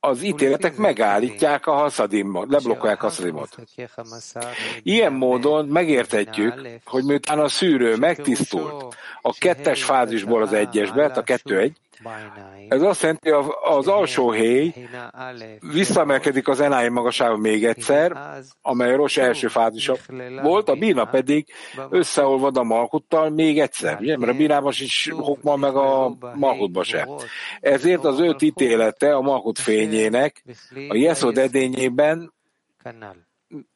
az 0.00 0.22
ítéletek 0.22 0.76
megállítják 0.76 1.66
a 1.66 1.72
haszadimot, 1.72 2.50
leblokkolják 2.50 3.02
a 3.02 3.06
haszadimot. 3.06 3.56
Ilyen 4.82 5.12
módon 5.12 5.66
megértetjük, 5.66 6.68
hogy 6.84 7.04
miután 7.04 7.38
a 7.38 7.48
szűrő 7.48 7.96
megtisztult 7.96 8.96
a 9.22 9.36
kettes 9.38 9.84
fázisból 9.84 10.42
az 10.42 10.52
egyesbe, 10.52 11.04
a 11.04 11.22
kettő 11.22 11.58
egy, 11.58 11.76
ez 12.68 12.82
azt 12.82 13.02
jelenti, 13.02 13.30
hogy 13.30 13.44
az 13.62 13.88
alsó 13.88 14.30
héj 14.30 14.74
visszamelkedik 15.72 16.48
az 16.48 16.60
enáim 16.60 16.92
magasába 16.92 17.36
még 17.36 17.64
egyszer, 17.64 18.16
amely 18.62 18.92
a 18.92 18.96
Ros 18.96 19.16
első 19.16 19.48
fázisa 19.48 19.96
volt, 20.42 20.68
a 20.68 20.74
bína 20.74 21.04
pedig 21.04 21.46
összeolvad 21.90 22.56
a 22.56 22.62
malkuttal 22.62 23.30
még 23.30 23.58
egyszer, 23.58 23.98
ugye? 24.00 24.16
mert 24.16 24.32
a 24.32 24.36
bínában 24.36 24.72
sincs 24.72 25.10
hokma 25.10 25.56
meg 25.56 25.76
a 25.76 26.16
malkutba 26.34 26.82
se. 26.82 27.08
Ezért 27.60 28.04
az 28.04 28.20
öt 28.20 28.42
ítélete 28.42 29.14
a 29.14 29.20
malkut 29.20 29.58
fényének 29.58 30.44
a 30.88 30.96
Jeszod 30.96 31.38
edényében 31.38 32.32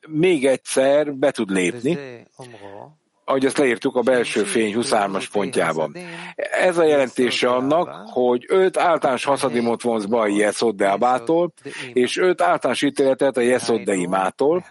még 0.09 0.47
egyszer 0.47 1.15
be 1.15 1.31
tud 1.31 1.51
lépni, 1.51 1.99
ahogy 3.29 3.45
ezt 3.45 3.59
leírtuk 3.59 3.97
a 3.97 4.01
belső 4.01 4.43
fény 4.43 4.75
23-as 4.77 5.27
pontjában. 5.33 5.97
Ez 6.37 6.79
a 6.79 6.85
jelentése 6.85 7.49
annak, 7.49 7.89
hogy 8.11 8.45
öt 8.49 8.77
általános 8.77 9.25
haszadimot 9.25 9.83
vonz 9.83 10.07
be 10.07 10.19
a 10.19 10.27
Jeszodeabától, 10.27 11.53
és 11.93 12.17
öt 12.17 12.41
általános 12.41 12.83
ítéletet 12.83 13.37
a 13.37 13.41
Jeszodeimától, 13.41 14.65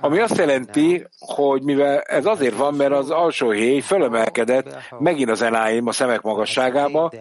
ami 0.00 0.18
azt 0.18 0.36
jelenti, 0.36 1.06
hogy 1.18 1.62
mivel 1.62 2.00
ez 2.00 2.26
azért 2.26 2.56
van, 2.56 2.74
mert 2.74 2.92
az 2.92 3.10
alsó 3.10 3.50
héj 3.50 3.80
fölemelkedett 3.80 4.76
megint 4.98 5.30
az 5.30 5.42
enáim 5.42 5.86
a 5.86 5.92
szemek 5.92 6.20
magasságába, 6.20 7.12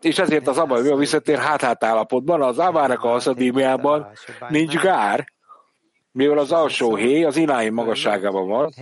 és 0.00 0.18
ezért 0.18 0.48
az 0.48 0.58
abban 0.58 0.98
visszatér 0.98 1.38
hát-hát 1.38 1.84
állapotban, 1.84 2.42
az 2.42 2.58
avának 2.58 3.04
a 3.04 3.08
haszadímiában 3.08 4.06
nincs 4.48 4.76
gár, 4.76 5.26
mivel 6.18 6.38
az 6.38 6.52
alsó 6.52 6.94
héj 6.94 7.24
az 7.24 7.36
ináim 7.36 7.74
magasságában 7.74 8.48
van. 8.48 8.72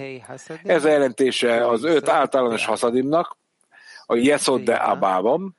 Ez 0.62 0.85
a 0.85 0.88
jelentése 0.88 1.69
az 1.69 1.85
öt 1.85 2.09
általános 2.09 2.64
haszadimnak, 2.64 3.37
a 4.07 4.16
Yesod 4.16 4.61
de 4.61 4.75
Abában, 4.75 5.57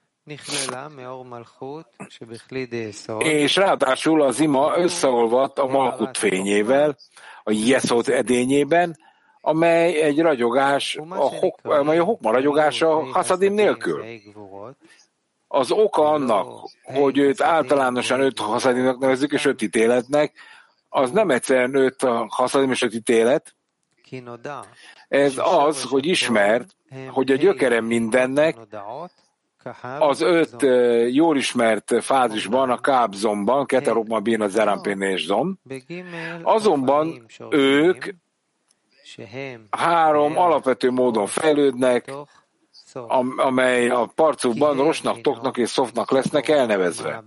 és 3.19 3.55
ráadásul 3.55 4.22
az 4.22 4.39
ima 4.39 4.77
összeolvadt 4.77 5.60
a 5.60 5.67
Malkut 5.67 6.17
fényével, 6.17 6.98
a 7.43 7.51
Yesod 7.51 8.10
edényében, 8.10 8.98
amely 9.41 10.01
egy 10.01 10.19
ragyogás, 10.19 11.00
a 11.10 11.36
hok, 11.36 11.60
amely 11.63 11.98
a 11.98 12.03
hokma 12.03 12.31
ragyogása 12.31 13.03
haszadim 13.12 13.53
nélkül. 13.53 14.03
Az 15.48 15.72
oka 15.72 16.10
annak, 16.10 16.69
hogy 16.84 17.17
őt 17.17 17.41
általánosan 17.41 18.19
öt 18.19 18.39
haszadimnak 18.39 19.00
nevezzük, 19.00 19.31
és 19.31 19.46
öt 19.46 19.62
ítéletnek, 19.62 20.34
az 20.89 21.12
nem 21.12 21.29
egyszerűen 21.29 21.75
öt 21.75 22.03
a 22.03 22.25
öt 22.29 22.94
ítélet, 22.94 23.56
ez 25.08 25.34
az, 25.38 25.84
hogy 25.84 26.06
ismert, 26.06 26.75
hogy 27.10 27.32
a 27.32 27.36
gyökerem 27.36 27.86
mindennek. 27.86 28.58
az 30.00 30.22
öt 30.22 30.62
jól 31.13 31.38
ismert 31.38 31.94
fázisban, 32.03 32.70
a 32.70 32.79
kábzomban, 32.79 33.65
keterokban 33.65 34.24
bín 34.24 34.41
a 34.41 34.48
zerampén 34.48 35.01
és 35.01 35.25
zom, 35.25 35.60
azonban 36.44 37.25
ők 37.50 38.06
három 39.70 40.38
alapvető 40.38 40.91
módon 40.91 41.27
fejlődnek, 41.27 42.12
amely 43.38 43.89
a 43.89 44.06
parcukban 44.15 44.77
rosnak, 44.77 45.22
toknak 45.22 45.58
és 45.58 45.70
szofnak 45.70 46.12
lesznek 46.12 46.48
elnevezve. 46.48 47.24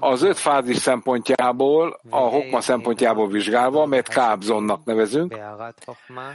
Az 0.00 0.22
öt 0.22 0.38
fázis 0.38 0.76
szempontjából, 0.76 2.00
a 2.10 2.18
hokma 2.18 2.60
szempontjából 2.60 3.28
vizsgálva, 3.28 3.82
amelyet 3.82 4.08
kábzonnak 4.08 4.84
nevezünk, 4.84 5.38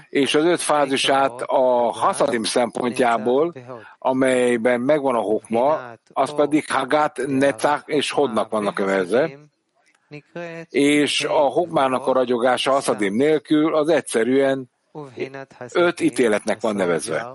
és 0.09 0.35
az 0.35 0.43
öt 0.43 0.61
fázisát 0.61 1.41
a 1.41 1.91
haszadim 1.91 2.43
szempontjából, 2.43 3.53
amelyben 3.99 4.81
megvan 4.81 5.15
a 5.15 5.21
hokma, 5.21 5.79
az 6.13 6.33
pedig 6.35 6.71
hagát, 6.71 7.21
necák 7.27 7.83
és 7.85 8.11
hodnak 8.11 8.51
vannak 8.51 8.77
nevezve, 8.77 9.29
és 10.69 11.23
a 11.23 11.49
hokmának 11.49 12.07
a 12.07 12.13
ragyogása 12.13 12.71
haszadim 12.71 13.15
nélkül 13.15 13.75
az 13.75 13.89
egyszerűen 13.89 14.69
öt 15.73 15.99
ítéletnek 15.99 16.61
van 16.61 16.75
nevezve. 16.75 17.27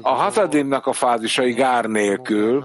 A 0.00 0.14
hazadimnak 0.14 0.86
a 0.86 0.92
fázisai 0.92 1.52
gár 1.52 1.84
nélkül, 1.84 2.64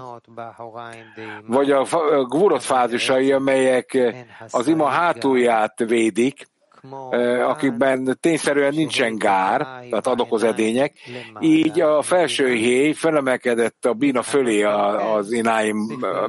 vagy 1.46 1.70
a 1.70 1.84
gvurot 2.28 2.62
fázisai, 2.62 3.32
amelyek 3.32 4.14
az 4.50 4.66
ima 4.66 4.86
hátulját 4.86 5.78
védik, 5.78 6.50
akikben 7.46 8.16
tényszerűen 8.20 8.74
nincsen 8.74 9.18
gár, 9.18 9.60
tehát 9.60 10.06
adokoz 10.06 10.42
edények, 10.42 10.92
így 11.40 11.80
a 11.80 12.02
felső 12.02 12.48
héj 12.48 12.92
felemelkedett 12.92 13.84
a 13.84 13.92
bína 13.92 14.22
fölé 14.22 14.62
az 14.62 15.32
ináim 15.32 15.76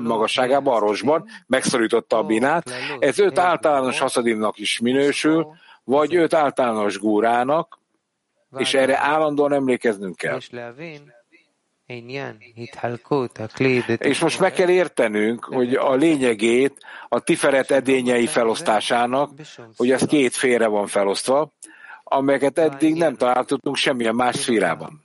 magasságába, 0.01 0.75
a 0.75 0.79
rosban, 0.79 1.25
megszorította 1.47 2.17
a 2.17 2.23
bínát. 2.23 2.69
Ez 2.99 3.19
öt 3.19 3.39
általános 3.39 3.99
haszadimnak 3.99 4.57
is 4.57 4.79
minősül, 4.79 5.47
vagy 5.83 6.15
öt 6.15 6.33
általános 6.33 6.99
gúrának, 6.99 7.81
és 8.57 8.73
erre 8.73 8.97
állandóan 8.97 9.53
emlékeznünk 9.53 10.15
kell. 10.15 10.39
És 13.97 14.19
most 14.19 14.39
meg 14.39 14.53
kell 14.53 14.69
értenünk, 14.69 15.43
hogy 15.43 15.73
a 15.73 15.93
lényegét 15.93 16.77
a 17.09 17.19
tiferet 17.19 17.71
edényei 17.71 18.27
felosztásának, 18.27 19.31
hogy 19.77 19.91
ez 19.91 20.05
két 20.05 20.35
félre 20.35 20.67
van 20.67 20.87
felosztva, 20.87 21.53
amelyeket 22.03 22.59
eddig 22.59 22.95
nem 22.95 23.15
találtunk 23.15 23.75
semmilyen 23.75 24.15
más 24.15 24.35
szférában. 24.35 25.03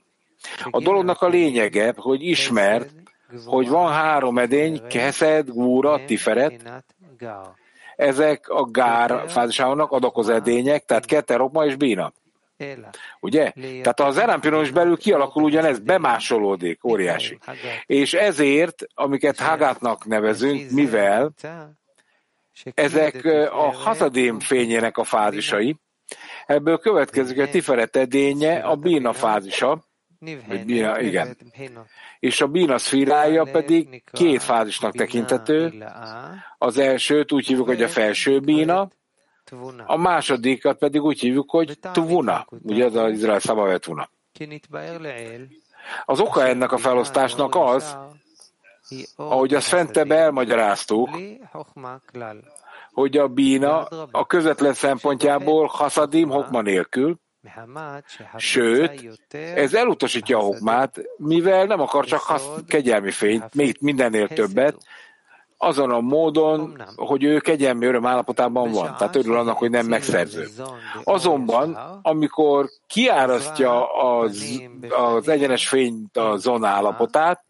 A 0.69 0.79
dolognak 0.79 1.21
a 1.21 1.27
lényege, 1.27 1.93
hogy 1.95 2.21
ismert, 2.21 2.93
hogy 3.45 3.69
van 3.69 3.91
három 3.91 4.37
edény, 4.37 4.87
keszed, 4.87 5.49
gúra, 5.49 6.05
tiferet, 6.05 6.83
ezek 7.95 8.49
a 8.49 8.63
gár 8.63 9.29
fázisának 9.29 9.91
adakoz 9.91 10.29
edények, 10.29 10.85
tehát 10.85 11.05
ketter, 11.05 11.37
rokma 11.37 11.65
és 11.65 11.75
bína. 11.75 12.13
Ugye? 13.19 13.51
Tehát 13.51 13.99
az 13.99 14.17
elámpionos 14.17 14.71
belül 14.71 14.97
kialakul 14.97 15.43
ugyanez, 15.43 15.79
bemásolódik, 15.79 16.83
óriási. 16.83 17.37
És 17.85 18.13
ezért, 18.13 18.85
amiket 18.93 19.39
Hagátnak 19.39 20.05
nevezünk, 20.05 20.69
mivel 20.69 21.33
ezek 22.73 23.25
a 23.51 23.73
hazadém 23.73 24.39
fényének 24.39 24.97
a 24.97 25.03
fázisai, 25.03 25.75
ebből 26.45 26.77
következik 26.77 27.39
a 27.39 27.49
Tiferet 27.49 27.95
edénye, 27.95 28.59
a 28.59 28.75
bína 28.75 29.13
fázisa, 29.13 29.83
vagy 30.47 30.65
bína, 30.65 30.99
igen. 30.99 31.37
És 32.19 32.41
a 32.41 32.47
bína 32.47 32.77
szfírája 32.77 33.43
pedig 33.43 34.03
két 34.11 34.43
fázisnak 34.43 34.95
tekintető. 34.95 35.85
Az 36.57 36.77
elsőt 36.77 37.31
úgy 37.31 37.47
hívjuk, 37.47 37.67
hogy 37.67 37.83
a 37.83 37.87
felső 37.87 38.39
bína, 38.39 38.89
a 39.85 39.97
másodikat 39.97 40.77
pedig 40.77 41.01
úgy 41.01 41.19
hívjuk, 41.19 41.49
hogy 41.49 41.79
tuvuna, 41.79 42.47
ugye 42.61 42.85
az 42.85 42.95
az 42.95 43.11
Izrael 43.11 43.39
szavavetuna. 43.39 44.09
Az 46.05 46.19
oka 46.19 46.47
ennek 46.47 46.71
a 46.71 46.77
felosztásnak 46.77 47.55
az, 47.55 47.97
ahogy 49.15 49.53
azt 49.53 49.67
fentebb 49.67 50.11
elmagyaráztuk, 50.11 51.09
hogy 52.91 53.17
a 53.17 53.27
bína 53.27 53.83
a 54.11 54.25
közvetlen 54.25 54.73
szempontjából 54.73 55.65
haszadim 55.65 56.29
hokma 56.29 56.61
nélkül, 56.61 57.19
Sőt, 58.35 59.17
ez 59.33 59.73
elutasítja 59.73 60.37
a 60.37 60.41
hokmát, 60.41 61.01
mivel 61.17 61.65
nem 61.65 61.79
akar 61.79 62.05
csak 62.05 62.19
hasz, 62.19 62.47
kegyelmi 62.67 63.11
fényt, 63.11 63.53
még 63.53 63.77
mindennél 63.79 64.27
többet, 64.27 64.77
azon 65.61 65.91
a 65.91 65.99
módon, 65.99 66.83
hogy 66.95 67.23
ő 67.23 67.39
kegyelmi 67.39 67.85
öröm 67.85 68.05
állapotában 68.05 68.71
van, 68.71 68.95
tehát 68.97 69.15
örül 69.15 69.37
annak, 69.37 69.57
hogy 69.57 69.69
nem 69.69 69.85
megszerző. 69.85 70.47
Azonban, 71.03 71.99
amikor 72.01 72.69
kiárasztja 72.87 73.93
az, 73.93 74.61
az 74.89 75.27
egyenes 75.27 75.67
fényt 75.67 76.17
a 76.17 76.37
zon 76.37 76.63
állapotát, 76.63 77.43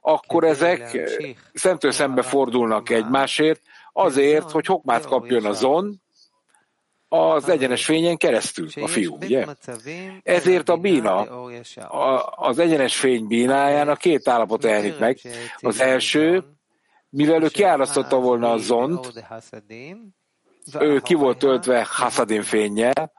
akkor 0.00 0.44
ezek 0.44 1.10
szemtől 1.52 1.92
szembe 1.92 2.22
fordulnak 2.22 2.90
egymásért, 2.90 3.60
azért, 3.92 4.50
hogy 4.50 4.66
hokmát 4.66 5.06
kapjon 5.06 5.44
a 5.44 5.52
zon, 5.52 6.00
az 7.08 7.48
egyenes 7.48 7.84
fényen 7.84 8.16
keresztül, 8.16 8.68
a 8.82 8.86
fiú, 8.86 9.16
ugye? 9.20 9.44
Ezért 10.22 10.68
a 10.68 10.76
bína, 10.76 11.46
az 12.36 12.58
egyenes 12.58 12.96
fény 12.96 13.26
bínájának 13.26 13.98
két 13.98 14.28
állapot 14.28 14.64
elnik 14.64 14.98
meg. 14.98 15.18
Az 15.60 15.80
első, 15.80 16.44
mivel 17.12 17.42
ő 17.42 17.48
kiárasztotta 17.48 18.18
volna 18.18 18.52
a 18.52 18.56
zont, 18.56 19.24
ő 20.80 21.00
ki 21.00 21.14
volt 21.14 21.38
töltve 21.38 21.86
Hasadim 21.90 22.42
fényjel, 22.42 23.12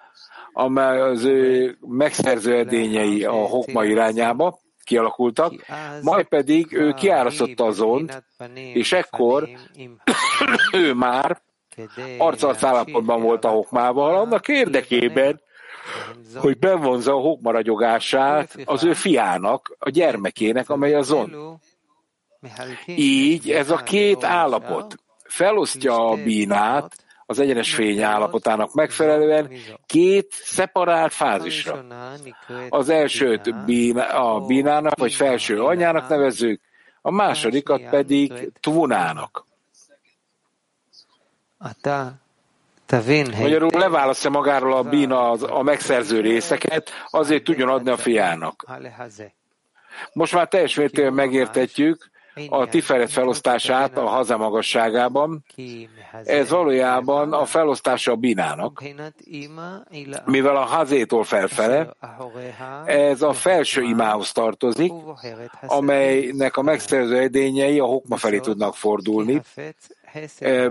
amely 0.53 1.01
az 1.01 1.23
ő 1.23 1.77
megszerző 1.79 2.57
edényei 2.57 3.23
a 3.23 3.31
hokma 3.31 3.85
irányába 3.85 4.59
kialakultak, 4.83 5.53
majd 6.01 6.27
pedig 6.27 6.73
ő 6.73 6.93
kiárasztotta 6.93 7.65
azon, 7.65 8.09
és 8.53 8.91
ekkor 8.91 9.49
ő 10.73 10.93
már 10.93 11.41
arcarc 12.17 12.63
állapotban 12.63 13.21
volt 13.21 13.45
a 13.45 13.49
hokmával, 13.49 14.15
annak 14.15 14.47
érdekében, 14.47 15.41
hogy 16.35 16.57
bevonza 16.59 17.13
a 17.13 17.19
hokma 17.19 17.51
ragyogását 17.51 18.57
az 18.65 18.83
ő 18.83 18.93
fiának, 18.93 19.75
a 19.79 19.89
gyermekének, 19.89 20.69
amely 20.69 20.93
azon. 20.93 21.59
Így 22.85 23.51
ez 23.51 23.69
a 23.69 23.77
két 23.77 24.23
állapot 24.23 24.95
felosztja 25.23 26.09
a 26.09 26.15
bínát 26.15 26.95
az 27.25 27.39
egyenes 27.39 27.75
fény 27.75 28.01
állapotának 28.01 28.73
megfelelően 28.73 29.51
két 29.85 30.31
szeparált 30.31 31.13
fázisra. 31.13 31.85
Az 32.69 32.89
elsőt 32.89 33.47
a 34.11 34.39
bínának, 34.47 34.99
vagy 34.99 35.13
felső 35.13 35.61
anyának 35.61 36.09
nevezzük, 36.09 36.61
a 37.01 37.11
másodikat 37.11 37.89
pedig 37.89 38.51
tvunának. 38.59 39.45
Magyarul 43.39 43.69
leválasztja 43.71 44.29
magáról 44.29 44.73
a 44.73 44.83
bína 44.83 45.31
a 45.31 45.61
megszerző 45.61 46.19
részeket, 46.21 46.89
azért 47.09 47.43
tudjon 47.43 47.69
adni 47.69 47.89
a 47.89 47.97
fiának. 47.97 48.65
Most 50.13 50.33
már 50.33 50.47
teljes 50.47 50.75
mértékben 50.75 51.13
megértetjük, 51.13 52.11
a 52.49 52.65
tiferet 52.65 53.11
felosztását 53.11 53.97
a 53.97 54.05
haza 54.07 54.37
magasságában. 54.37 55.45
Ez 56.23 56.49
valójában 56.49 57.33
a 57.33 57.45
felosztása 57.45 58.11
a 58.11 58.15
binának, 58.15 58.83
mivel 60.25 60.55
a 60.55 60.63
hazétól 60.63 61.23
felfele, 61.23 61.93
ez 62.85 63.21
a 63.21 63.33
felső 63.33 63.81
imához 63.81 64.31
tartozik, 64.31 64.91
amelynek 65.61 66.57
a 66.57 66.61
megszerző 66.61 67.17
edényei 67.17 67.79
a 67.79 67.85
hokma 67.85 68.15
felé 68.15 68.39
tudnak 68.39 68.75
fordulni, 68.75 69.41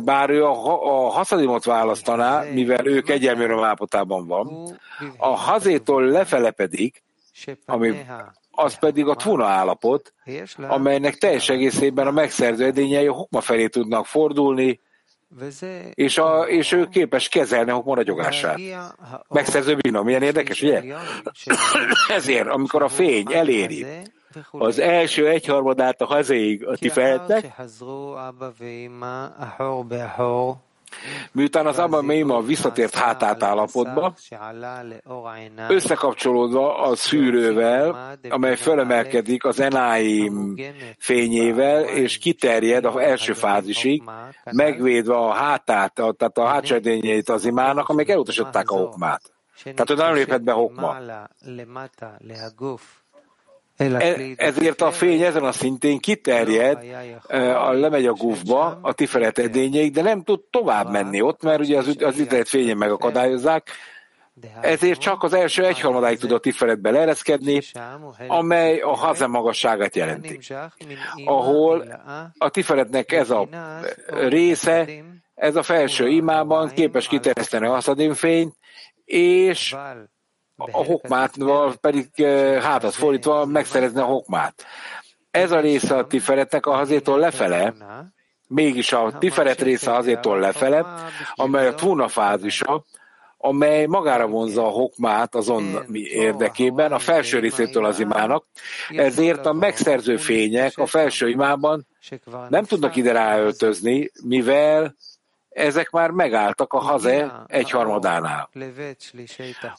bár 0.05 0.31
ő 0.31 0.44
a, 0.44 0.83
a 1.07 1.11
haszadimot 1.11 1.64
választaná, 1.64 2.42
mivel 2.42 2.87
ők 2.87 3.09
egyelműről 3.09 3.64
állapotában 3.64 4.27
van, 4.27 4.79
a 5.16 5.37
hazétól 5.37 6.05
lefele 6.05 6.51
pedig, 6.51 7.03
ami 7.66 8.07
az 8.55 8.79
pedig 8.79 9.07
a 9.07 9.15
tvuna 9.15 9.47
állapot, 9.47 10.15
amelynek 10.57 11.15
teljes 11.15 11.49
egészében 11.49 12.07
a 12.07 12.11
megszerző 12.11 12.65
edényei 12.65 13.07
a 13.07 13.12
hokma 13.12 13.41
felé 13.41 13.67
tudnak 13.67 14.07
fordulni, 14.07 14.81
és, 15.95 16.19
a, 16.19 16.41
és 16.49 16.73
ő 16.73 16.87
képes 16.87 17.29
kezelni 17.29 17.71
a 17.71 17.75
hokma 17.75 17.95
ragyogását. 17.95 18.59
Megszerző 19.29 19.77
bina, 19.77 20.03
milyen 20.03 20.23
érdekes, 20.23 20.62
ugye? 20.62 20.83
Ezért, 22.17 22.49
amikor 22.49 22.83
a 22.83 22.88
fény 22.88 23.27
eléri 23.33 23.87
az 24.51 24.79
első 24.79 25.29
egyharmadát 25.29 26.01
a 26.01 26.05
hazéig 26.07 26.67
a 26.67 26.77
tifeletnek, 26.77 27.53
Miután 31.33 31.66
az 31.66 31.78
Abba 31.78 32.02
Meima 32.02 32.40
visszatért 32.40 32.94
hátát 32.94 33.42
állapotba, 33.42 34.14
összekapcsolódva 35.68 36.83
a 36.83 36.96
szűrővel, 36.96 38.16
amely 38.28 38.57
fölemelkedik 38.57 39.44
az 39.44 39.61
Enáim 39.61 40.57
fényével, 40.98 41.85
és 41.85 42.18
kiterjed 42.18 42.85
az 42.85 42.96
első 42.96 43.33
fázisig, 43.33 44.02
megvédve 44.50 45.16
a 45.16 45.33
hátát, 45.33 45.94
tehát 45.94 46.38
a 46.38 46.46
hátsó 46.46 46.76
az 47.24 47.44
imának, 47.44 47.88
amelyek 47.88 48.11
elutasították 48.11 48.70
a 48.70 48.76
hokmát. 48.76 49.22
Tehát 49.62 49.90
ő 49.90 49.94
nem 49.94 50.14
lépett 50.14 50.42
be 50.42 50.52
hokma. 50.52 50.96
E, 53.90 54.16
ezért 54.37 54.81
a 54.81 54.90
fény 54.90 55.23
ezen 55.23 55.45
a 55.45 55.53
szintén 55.53 55.99
kiterjed, 55.99 56.79
a, 57.55 57.73
lemegy 57.73 58.07
a 58.07 58.12
gufba, 58.12 58.79
a 58.83 58.92
tiferet 58.92 59.38
edényeig, 59.38 59.92
de 59.92 60.03
nem 60.03 60.23
tud 60.23 60.40
tovább 60.51 60.90
menni 60.90 61.21
ott, 61.21 61.42
mert 61.42 61.61
ugye 61.61 61.79
az, 61.79 61.97
az 62.01 62.18
internet 62.18 62.49
fényen 62.49 62.77
megakadályozzák, 62.77 63.71
ezért 64.61 65.01
csak 65.01 65.23
az 65.23 65.33
első 65.33 65.64
egyharmadáig 65.64 66.18
tud 66.18 66.33
a 66.33 66.38
tiferetbe 66.38 66.90
leereszkedni, 66.90 67.61
amely 68.27 68.81
a 68.81 68.97
haza 68.97 69.29
magasságát 69.29 69.97
jelenti. 69.97 70.38
Ahol 71.25 72.01
a 72.38 72.49
tiferetnek 72.49 73.12
ez 73.12 73.31
a 73.31 73.49
része, 74.07 74.88
ez 75.35 75.57
a 75.57 75.62
felső 75.62 76.09
imában 76.09 76.68
képes 76.68 77.09
kiterjeszteni 77.09 77.66
a 77.66 77.71
haszadin 77.71 78.14
fényt, 78.14 78.55
és 79.05 79.77
a 80.57 80.85
hokmát, 80.85 81.35
pedig 81.81 82.09
eh, 82.15 82.62
hátat 82.62 82.95
fordítva 82.95 83.45
megszerezni 83.45 84.01
a 84.01 84.05
hokmát. 84.05 84.65
Ez 85.31 85.51
a 85.51 85.61
része 85.61 85.97
a 85.97 86.07
tiferetnek 86.07 86.67
a 86.67 86.75
hazétól 86.75 87.19
lefele, 87.19 87.75
mégis 88.49 88.93
a 88.93 89.19
tiferet 89.19 89.61
része 89.61 89.91
hazétól 89.91 90.38
lefele, 90.38 90.87
amely 91.35 91.67
a 91.67 91.75
tvuna 91.75 92.09
fázisa, 92.09 92.85
amely 93.38 93.87
magára 93.87 94.27
vonza 94.27 94.67
a 94.67 94.71
hokmát 94.71 95.35
azon 95.35 95.87
érdekében, 95.93 96.93
a 96.93 96.99
felső 96.99 97.38
részétől 97.38 97.85
az 97.85 98.01
imának, 98.01 98.45
ezért 98.88 99.47
a 99.47 99.53
megszerző 99.53 100.17
fények 100.17 100.79
a 100.79 100.87
felső 100.87 101.29
imában 101.29 101.87
nem 102.49 102.65
tudnak 102.65 102.97
ide 102.97 103.12
ráöltözni, 103.12 104.11
mivel 104.25 104.95
ezek 105.53 105.91
már 105.91 106.11
megálltak 106.11 106.73
a 106.73 106.79
haze 106.79 107.45
egyharmadánál. 107.47 108.51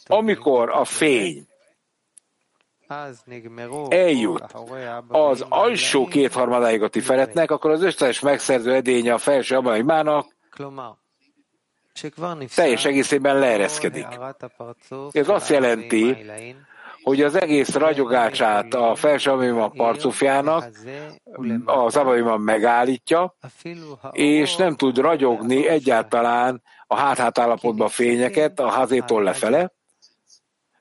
Amikor 0.05 0.69
a 0.69 0.85
fény 0.85 1.47
eljut 3.89 4.43
az 5.07 5.45
alsó 5.49 6.05
kétharmadáig 6.05 6.81
a 6.81 6.87
tiferetnek, 6.87 7.51
akkor 7.51 7.71
az 7.71 7.81
összes 7.81 8.19
megszerző 8.19 8.73
edénye 8.73 9.13
a 9.13 9.17
felső 9.17 9.55
abban 9.55 9.75
teljes 12.55 12.85
egészében 12.85 13.39
leereszkedik. 13.39 14.07
Ez 15.11 15.29
azt 15.29 15.49
jelenti, 15.49 16.25
hogy 17.03 17.21
az 17.21 17.35
egész 17.35 17.73
ragyogácsát 17.75 18.73
a 18.73 18.95
felső 18.95 19.31
a 19.31 19.67
parcufjának 19.67 20.69
az 21.65 21.95
abajima 21.95 22.37
megállítja, 22.37 23.35
és 24.11 24.55
nem 24.55 24.75
tud 24.75 24.97
ragyogni 24.97 25.67
egyáltalán 25.67 26.61
a 26.87 26.95
hát-hát 26.95 27.37
állapotban 27.37 27.89
fényeket 27.89 28.59
a 28.59 28.69
hazétól 28.69 29.23
lefele, 29.23 29.71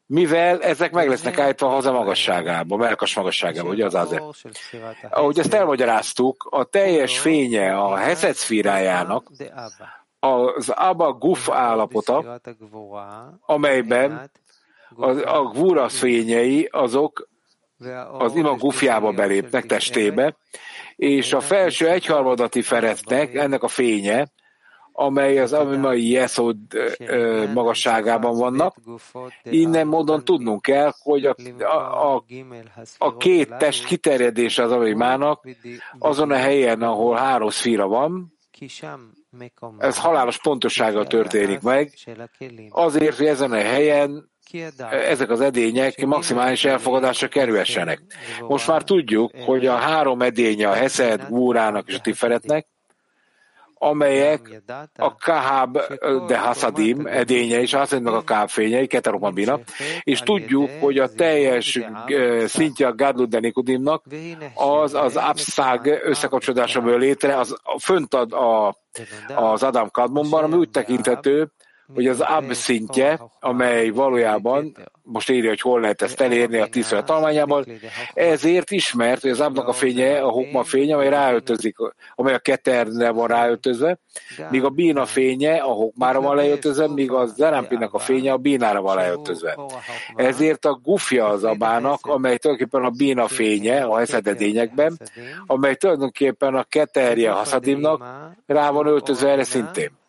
mivel 0.07 0.63
ezek 0.63 0.93
meg 0.93 1.09
lesznek 1.09 1.39
állítva 1.39 1.67
a 1.67 1.71
haza 1.71 1.93
magasságába, 1.93 2.77
melkas 2.77 3.17
magasságába, 3.17 3.69
ugye 3.69 3.85
az 3.85 3.95
azért. 3.95 4.23
Ahogy 5.11 5.39
ezt 5.39 5.55
elmagyaráztuk, 5.55 6.49
a 6.51 6.65
teljes 6.65 7.19
fénye 7.19 7.77
a 7.77 7.97
Hesed 7.97 8.35
szfírájának 8.35 9.31
az 10.21 10.69
Abba 10.69 11.13
Guf 11.13 11.51
állapota, 11.51 12.41
amelyben 13.41 14.31
a, 14.97 15.39
a 15.39 15.45
gvurasz 15.45 15.99
fényei 15.99 16.69
azok 16.71 17.29
az 18.19 18.35
ima 18.35 18.57
gufjába 18.57 19.13
belépnek 19.13 19.67
testébe, 19.67 20.37
és 20.97 21.33
a 21.33 21.41
felső 21.41 21.89
egyharmadati 21.89 22.63
feretnek 22.63 23.35
ennek 23.35 23.63
a 23.63 23.69
fénye, 23.69 24.27
amely 24.93 25.39
az 25.39 25.53
amimai 25.53 26.11
jeszód 26.11 26.57
magasságában 27.55 28.37
vannak. 28.37 28.77
Innen 29.43 29.87
módon 29.87 30.25
tudnunk 30.25 30.63
kell, 30.63 30.93
hogy 30.99 31.27
a, 31.27 31.35
a, 31.59 32.25
a, 32.99 33.17
két 33.17 33.57
test 33.57 33.85
kiterjedése 33.85 34.63
az 34.63 34.73
amimának 34.73 35.49
azon 35.99 36.31
a 36.31 36.37
helyen, 36.37 36.83
ahol 36.83 37.17
három 37.17 37.49
szfíra 37.49 37.87
van, 37.87 38.33
ez 39.79 39.99
halálos 39.99 40.41
pontossággal 40.41 41.07
történik 41.07 41.61
meg, 41.61 41.93
azért, 42.71 43.17
hogy 43.17 43.27
ezen 43.27 43.53
a 43.53 43.57
helyen 43.57 44.32
ezek 44.91 45.31
az 45.31 45.41
edények 45.41 46.05
maximális 46.07 46.65
elfogadásra 46.65 47.29
kerülhessenek. 47.29 48.01
Most 48.41 48.67
már 48.67 48.83
tudjuk, 48.83 49.33
hogy 49.45 49.67
a 49.67 49.75
három 49.75 50.23
edénye 50.23 50.69
a 50.69 50.73
Hesed, 50.73 51.27
Gúrának 51.29 51.89
és 51.89 51.95
a 51.95 52.01
Tiferetnek, 52.01 52.67
amelyek 53.85 54.63
a 54.97 55.15
Kahab 55.15 55.79
de 56.27 56.39
Hasadim 56.39 57.07
edénye 57.07 57.61
és 57.61 57.73
mondjuk 57.73 58.15
a 58.15 58.23
Kahab 58.23 58.49
fényei, 58.49 58.87
Keteromabina, 58.87 59.61
és 60.03 60.21
tudjuk, 60.21 60.71
hogy 60.81 60.99
a 60.99 61.09
teljes 61.09 61.81
szintje 62.47 62.87
a 62.87 62.95
Gadlud 62.95 63.29
de 63.29 63.39
Nikodimnak 63.39 64.05
az 64.55 64.95
az 64.95 65.17
abszág 65.17 66.01
összekapcsolódása 66.05 66.97
létre, 66.97 67.39
az 67.39 67.57
fönt 67.79 68.15
ad 68.15 68.33
a, 68.33 68.77
az 69.35 69.63
Adam 69.63 69.91
Kadmonban, 69.91 70.45
ami 70.45 70.55
úgy 70.55 70.71
tekinthető, 70.71 71.53
hogy 71.95 72.07
az 72.07 72.21
ab 72.21 72.53
szintje, 72.53 73.21
amely 73.41 73.89
valójában, 73.89 74.77
most 75.03 75.31
írja, 75.31 75.49
hogy 75.49 75.61
hol 75.61 75.81
lehet 75.81 76.03
ezt 76.03 76.21
elérni 76.21 76.59
a 76.59 76.67
tíz 76.67 76.97
talmányából, 77.05 77.65
ezért 78.15 78.71
ismert, 78.71 79.21
hogy 79.21 79.31
az 79.31 79.41
abnak 79.41 79.69
a 79.69 79.73
fénye, 79.73 80.21
a 80.21 80.29
hokma 80.29 80.63
fénye, 80.63 80.95
amely 80.95 81.09
ráöltözik, 81.09 81.77
amely 82.15 82.35
a 82.35 82.39
keterne 82.39 83.11
van 83.11 83.27
ráöltözve, 83.27 83.99
míg 84.51 84.65
a 84.65 84.69
bína 84.69 85.07
fénye 85.07 85.57
a 85.57 85.73
hokmára 85.73 86.21
van 86.21 86.37
leöltözve, 86.37 86.89
míg 86.89 87.11
a 87.11 87.27
zerámpinak 87.27 87.95
a 87.95 87.99
fénye 87.99 88.33
a 88.33 88.37
bínára 88.37 88.83
van 88.83 88.97
leöltözve. 88.97 89.59
Ezért 90.15 90.65
a 90.65 90.81
gufja 90.83 91.27
az 91.27 91.45
abának, 91.45 92.07
amely 92.07 92.39
tulajdonképpen 92.39 92.85
a 92.85 92.91
bína 92.91 93.29
fénye 93.29 93.83
a 93.85 93.99
heszededényekben, 93.99 94.99
amely 95.47 95.75
tulajdonképpen 95.75 96.55
a 96.55 96.65
keterje 96.65 97.31
haszadimnak 97.31 98.05
rá 98.47 98.71
van 98.71 98.87
öltözve 98.87 99.29
erre 99.29 99.45
szintén. 99.45 100.01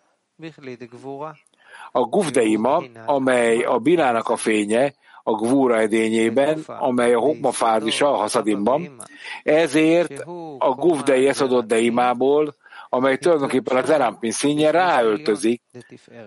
A 1.96 2.02
gufdeima, 2.02 2.84
amely 3.06 3.64
a 3.64 3.78
binának 3.78 4.30
a 4.30 4.36
fénye, 4.36 4.94
a 5.24 5.32
gvúra 5.32 5.80
edényében, 5.80 6.60
amely 6.68 7.14
a 7.14 7.20
hokma 7.20 7.52
fázisa 7.52 8.12
a 8.14 8.16
haszadimban, 8.16 9.02
ezért 9.44 10.24
a 10.58 10.70
gufdei 10.70 11.28
eszadott 11.28 11.68
deimából, 11.68 12.56
amely 12.90 13.18
tulajdonképpen 13.18 13.78
az 13.78 13.90
Erampin 13.90 14.32
színje 14.32 14.72
ráöltözik 14.72 15.62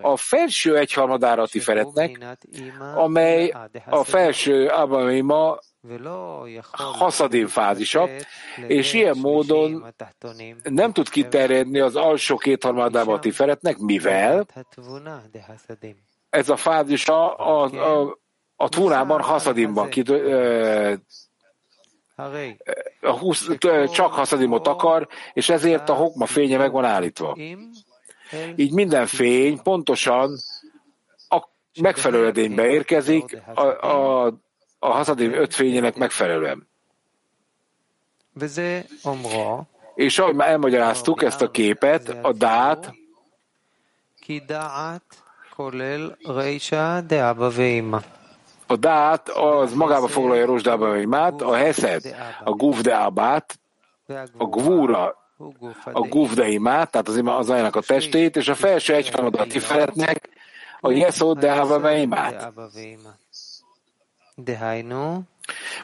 a 0.01 0.17
felső 0.17 0.77
egyharmadára 0.77 1.47
tiferetnek, 1.47 2.37
amely 2.95 3.53
a 3.89 4.03
felső 4.03 4.67
Abamima 4.67 5.57
haszadin 6.71 7.47
fázisa, 7.47 8.09
és 8.67 8.93
ilyen 8.93 9.17
módon 9.17 9.93
nem 10.63 10.93
tud 10.93 11.09
kiterjedni 11.09 11.79
az 11.79 11.95
alsó 11.95 12.37
kétharmadába 12.37 13.13
a 13.13 13.19
tiferetnek, 13.19 13.77
mivel 13.77 14.45
ez 16.29 16.49
a 16.49 16.55
fázisa 16.55 17.35
a, 17.35 17.63
a, 17.63 18.17
a 18.55 18.69
tvunában, 18.69 19.21
haszadimban 19.21 19.89
ki, 19.89 20.03
a 23.01 23.17
20, 23.17 23.47
csak 23.91 24.13
haszadimot 24.13 24.67
akar, 24.67 25.07
és 25.33 25.49
ezért 25.49 25.89
a 25.89 25.93
hokma 25.93 26.25
fénye 26.25 26.57
meg 26.57 26.71
van 26.71 26.85
állítva. 26.85 27.37
Így 28.55 28.73
minden 28.73 29.05
fény 29.05 29.61
pontosan 29.61 30.37
a 31.29 31.47
megfelelő 31.81 32.25
edénybe 32.25 32.69
érkezik, 32.69 33.41
a, 33.53 33.61
a, 33.61 34.33
a 34.79 34.87
haszadim 34.87 35.33
öt 35.33 35.53
fényének 35.53 35.95
megfelelően. 35.95 36.67
És 39.95 40.19
ahogy 40.19 40.35
már 40.35 40.49
elmagyaráztuk 40.49 41.23
ezt 41.23 41.41
a 41.41 41.51
képet, 41.51 42.17
a 42.21 42.33
dát, 42.33 42.93
a 48.67 48.75
dát 48.75 49.29
az 49.29 49.73
magába 49.73 50.07
foglalja 50.07 50.45
Rosdába 50.45 50.97
Imát, 50.97 51.41
a 51.41 51.55
Heszed, 51.55 52.15
a 52.43 52.51
Guvdeabát, 52.51 53.59
a 54.37 54.45
Gvúra, 54.45 55.15
a 55.83 55.99
Guvdeimát, 55.99 56.91
tehát 56.91 57.07
az, 57.07 57.21
az 57.25 57.49
ajnak 57.49 57.75
a 57.75 57.81
testét, 57.81 58.35
és 58.35 58.47
a 58.47 58.55
felső 58.55 58.93
egyharmadat 58.93 59.47
kifeletnek 59.47 60.29
a 60.79 60.91
Jeszod 60.91 61.39
Deava 61.39 61.91
Imát. 61.91 62.53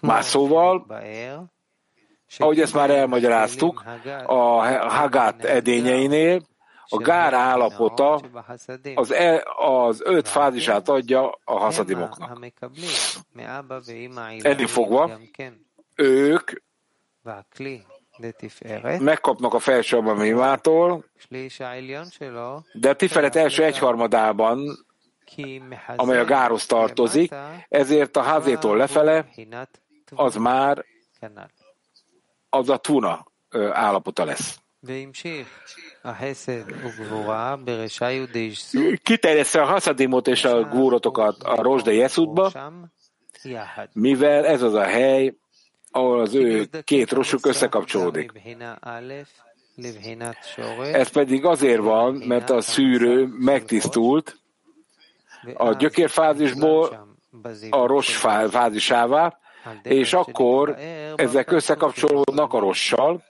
Más 0.02 0.26
szóval, 0.26 0.86
ahogy 2.38 2.60
ezt 2.60 2.74
már 2.74 2.90
elmagyaráztuk, 2.90 3.84
a 4.26 4.66
Hagát 4.90 5.44
edényeinél 5.44 6.42
a 6.94 6.98
gár 6.98 7.34
állapota 7.34 8.22
az, 8.96 9.12
e, 9.12 9.44
az 9.58 10.02
öt 10.04 10.28
fázisát 10.28 10.90
adja 10.90 11.40
a 11.44 11.60
haszadimoknak. 11.60 12.40
Ennél 14.42 14.68
fogva, 14.68 15.20
ők 15.96 16.52
megkapnak 19.00 19.54
a 19.54 19.60
felső 19.60 19.98
abamimától, 19.98 21.06
de 22.74 22.90
a 22.90 22.96
Tiferet 22.96 23.36
első 23.36 23.64
egyharmadában, 23.64 24.86
amely 25.96 26.20
a 26.20 26.26
gáros 26.26 26.66
tartozik, 26.66 27.34
ezért 27.70 28.18
a 28.18 28.22
házétól 28.22 28.78
lefele 28.78 29.26
az 30.16 30.36
már 30.36 30.86
az 32.50 32.70
a 32.70 32.78
tuna 32.78 33.26
állapota 33.72 34.26
lesz. 34.26 34.58
Kiterjesztve 39.04 39.62
a 39.62 39.66
haszadimot 39.66 40.28
és 40.28 40.46
a 40.46 40.64
gúrotokat 40.64 41.44
a 41.44 41.62
Rosde 41.62 41.94
Jeszudba, 41.94 42.52
mivel 43.94 44.46
ez 44.46 44.62
az 44.62 44.74
a 44.74 44.84
hely, 44.84 45.34
ahol 45.92 46.20
az 46.20 46.34
ő 46.34 46.70
két 46.84 47.12
rosuk 47.12 47.46
összekapcsolódik. 47.46 48.32
Ez 50.92 51.08
pedig 51.08 51.46
azért 51.46 51.82
van, 51.82 52.14
mert 52.14 52.50
a 52.50 52.62
szűrő 52.62 53.26
megtisztult 53.40 54.43
a 55.54 55.74
gyökérfázisból 55.74 57.08
a 57.70 57.86
rossz 57.86 58.12
fázisává, 58.50 59.38
és 59.84 60.14
akkor 60.14 60.78
ezek 61.16 61.52
összekapcsolódnak 61.52 62.54
a 62.54 62.60
rossal, 62.60 63.24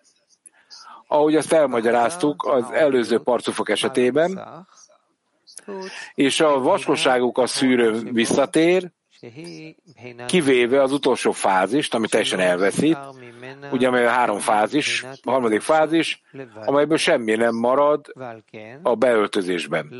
ahogy 1.07 1.35
azt 1.35 1.53
elmagyaráztuk 1.53 2.45
az 2.45 2.71
előző 2.71 3.19
parcufok 3.19 3.69
esetében, 3.69 4.43
és 6.13 6.39
a 6.39 6.59
vaskosságuk 6.59 7.37
a 7.37 7.47
szűrő 7.47 8.11
visszatér, 8.11 8.91
kivéve 10.25 10.81
az 10.81 10.91
utolsó 10.91 11.31
fázist, 11.31 11.93
ami 11.93 12.07
teljesen 12.07 12.39
elveszít, 12.39 12.97
ugye 13.71 13.87
amely 13.87 14.05
a 14.05 14.09
három 14.09 14.39
fázis, 14.39 15.05
a 15.23 15.31
harmadik 15.31 15.61
fázis, 15.61 16.21
amelyből 16.65 16.97
semmi 16.97 17.35
nem 17.35 17.55
marad 17.55 18.05
a 18.81 18.95
beöltözésben. 18.95 19.93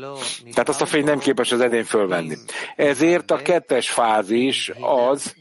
Tehát 0.52 0.68
azt 0.68 0.82
a 0.82 0.86
fény 0.86 1.04
nem 1.04 1.18
képes 1.18 1.52
az 1.52 1.60
edény 1.60 1.84
fölvenni. 1.84 2.36
Ezért 2.76 3.30
a 3.30 3.36
kettes 3.36 3.90
fázis 3.90 4.72
az, 4.80 5.36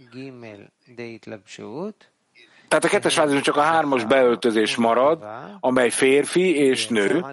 tehát 2.68 2.88
a 2.88 2.90
kettes 2.90 3.14
fázison 3.14 3.42
csak 3.42 3.58
a 3.58 3.62
hármas 3.62 4.04
beöltözés 4.04 4.76
marad, 4.76 5.24
amely 5.60 5.90
férfi 5.90 6.56
és 6.56 6.88
nő. 6.88 7.26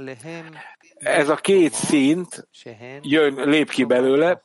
Ez 0.95 1.29
a 1.29 1.35
két 1.35 1.73
szint 1.73 2.49
jön, 3.03 3.49
lép 3.49 3.71
ki 3.71 3.85
belőle, 3.85 4.43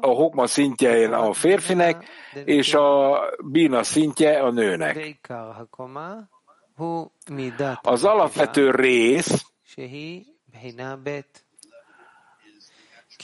a 0.00 0.06
hokma 0.06 0.46
szintje 0.46 1.16
a 1.16 1.32
férfinek, 1.32 2.04
és 2.44 2.74
a 2.74 3.20
bina 3.44 3.82
szintje 3.82 4.40
a 4.40 4.50
nőnek. 4.50 5.20
Az 7.82 8.04
alapvető 8.04 8.70
rész 8.70 9.44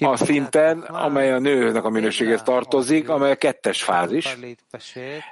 a 0.01 0.16
szinten, 0.16 0.81
amely 0.81 1.33
a 1.33 1.38
nőnek 1.38 1.85
a 1.85 1.90
minőséghez 1.90 2.42
tartozik, 2.42 3.09
amely 3.09 3.31
a 3.31 3.37
kettes 3.37 3.83
fázis. 3.83 4.38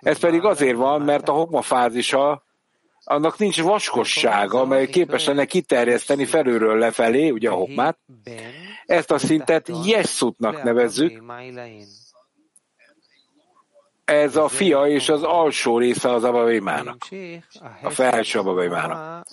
Ez 0.00 0.18
pedig 0.18 0.44
azért 0.44 0.76
van, 0.76 1.02
mert 1.02 1.28
a 1.28 1.32
hokma 1.32 1.62
fázisa 1.62 2.46
annak 3.04 3.38
nincs 3.38 3.62
vaskossága, 3.62 4.60
amely 4.60 4.86
képes 4.86 5.26
lenne 5.26 5.44
kiterjeszteni 5.44 6.24
felülről 6.24 6.78
lefelé, 6.78 7.30
ugye 7.30 7.50
a 7.50 7.54
hokmát. 7.54 7.98
Ezt 8.88 9.10
a 9.10 9.18
szintet 9.18 9.70
Jessutnak 9.84 10.62
nevezzük, 10.62 11.22
ez 14.04 14.36
a 14.36 14.48
fia 14.48 14.86
és 14.86 15.08
az 15.08 15.22
alsó 15.22 15.78
része 15.78 16.10
az 16.10 16.24
abavémának, 16.24 16.96
a 17.82 17.90
felső 17.90 18.38
abavémának. 18.38 19.26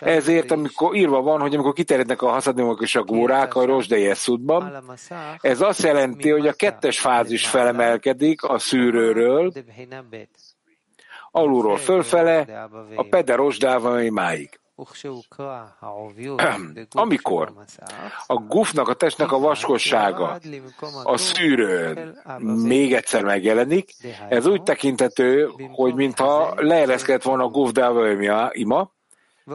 Ezért, 0.00 0.50
amikor 0.50 0.94
írva 0.94 1.22
van, 1.22 1.40
hogy 1.40 1.54
amikor 1.54 1.72
kiterjednek 1.72 2.22
a 2.22 2.28
haszadimok 2.28 2.82
és 2.82 2.94
a 2.94 3.02
górák 3.02 3.54
a 3.54 3.64
Rosdei 3.64 4.06
Eszudban, 4.06 4.84
ez 5.40 5.60
azt 5.60 5.82
jelenti, 5.82 6.30
hogy 6.30 6.46
a 6.46 6.52
kettes 6.52 7.00
fázis 7.00 7.46
felemelkedik 7.46 8.42
a 8.42 8.58
szűrőről, 8.58 9.52
alulról 11.30 11.76
fölfele, 11.76 12.68
a 12.94 13.02
Peder 13.02 13.36
Rosdávaimáig. 13.36 14.58
Amikor 16.90 17.52
a 18.26 18.34
gufnak, 18.34 18.88
a 18.88 18.94
testnek 18.94 19.32
a 19.32 19.38
vaskossága 19.38 20.38
a 21.02 21.16
szűrőn 21.16 22.18
még 22.40 22.94
egyszer 22.94 23.24
megjelenik, 23.24 23.94
ez 24.28 24.46
úgy 24.46 24.62
tekintető, 24.62 25.50
hogy 25.72 25.94
mintha 25.94 26.54
leereszkedett 26.56 27.22
volna 27.22 27.44
a 27.44 27.48
guf 27.48 27.70
ima 28.52 28.92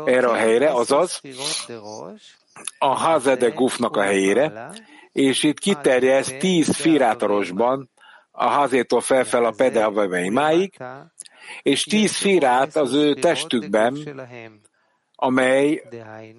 erre 0.05 0.27
a 0.27 0.35
helyre, 0.35 0.73
azaz 0.73 1.21
a 2.77 2.95
hazede 2.95 3.49
gufnak 3.49 3.97
a 3.97 4.01
helyére, 4.01 4.71
és 5.11 5.43
itt 5.43 5.59
kiterjesz 5.59 6.33
tíz 6.39 6.75
firátorosban 6.75 7.89
a 8.31 8.47
hazétól 8.47 9.01
felfel 9.01 9.45
a 9.45 9.51
pedeavaimáig, 9.51 10.77
és 11.61 11.83
tíz 11.83 12.15
firát 12.15 12.75
az 12.75 12.93
ő 12.93 13.13
testükben 13.13 13.97
amely 15.21 15.83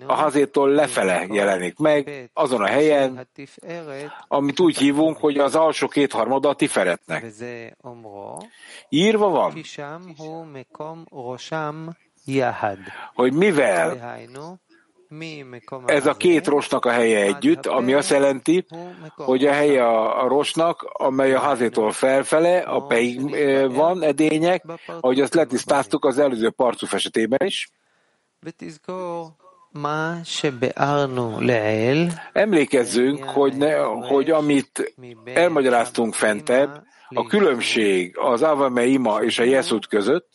a 0.07 0.15
hazétól 0.15 0.69
lefele 0.69 1.27
jelenik 1.29 1.79
meg, 1.79 2.31
azon 2.33 2.63
a 2.63 2.67
helyen, 2.67 3.29
amit 4.29 4.61
úgy 4.61 4.77
hívunk, 4.77 5.17
hogy 5.17 5.39
az 5.39 5.55
alsó 5.55 5.89
kétharmada 5.89 6.49
a 6.49 6.55
tiferetnek. 6.55 7.25
Írva 8.89 9.29
van, 9.29 9.53
hogy 13.15 13.33
mivel 13.33 14.19
ez 15.87 16.07
a 16.07 16.15
két 16.15 16.47
rosnak 16.47 16.85
a 16.85 16.91
helye 16.91 17.21
együtt, 17.21 17.67
ami 17.67 17.95
azt 17.95 18.11
jelenti, 18.11 18.67
hogy 19.17 19.47
a 19.47 19.53
helye 19.53 19.87
a 19.87 20.29
rosnak, 20.29 20.83
amely 20.83 21.35
a 21.35 21.39
hazétól 21.39 21.93
felfele, 21.93 22.59
a 22.59 22.81
peig 22.81 23.33
eh, 23.33 23.73
van 23.73 24.03
edények, 24.03 24.65
ahogy 24.87 25.21
azt 25.21 25.35
letisztáztuk 25.35 26.05
az 26.05 26.19
előző 26.19 26.51
parcuf 26.51 26.93
esetében 26.93 27.47
is. 27.47 27.71
Emlékezzünk, 32.33 33.25
hogy, 33.25 33.57
ne, 33.57 33.77
hogy 33.83 34.31
amit 34.31 34.95
elmagyaráztunk 35.35 36.15
fentebb, 36.15 36.83
a 37.09 37.27
különbség 37.27 38.19
az 38.19 38.43
Avame 38.43 38.85
Ima 38.85 39.23
és 39.23 39.39
a 39.39 39.43
Jeszút 39.43 39.87
között, 39.87 40.29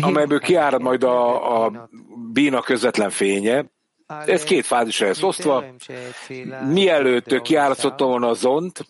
amelyből 0.00 0.40
kiárad 0.40 0.82
majd 0.82 1.02
a, 1.02 1.64
a 1.64 1.88
bína 2.32 2.60
közvetlen 2.60 3.10
fénye, 3.10 3.64
ez 4.06 4.44
két 4.44 4.66
fázisra 4.66 5.06
lesz 5.06 5.22
osztva. 5.22 5.64
Mielőtt 6.66 7.42
kiárasztotta 7.42 8.04
volna 8.06 8.28
a 8.28 8.34
zont, 8.34 8.86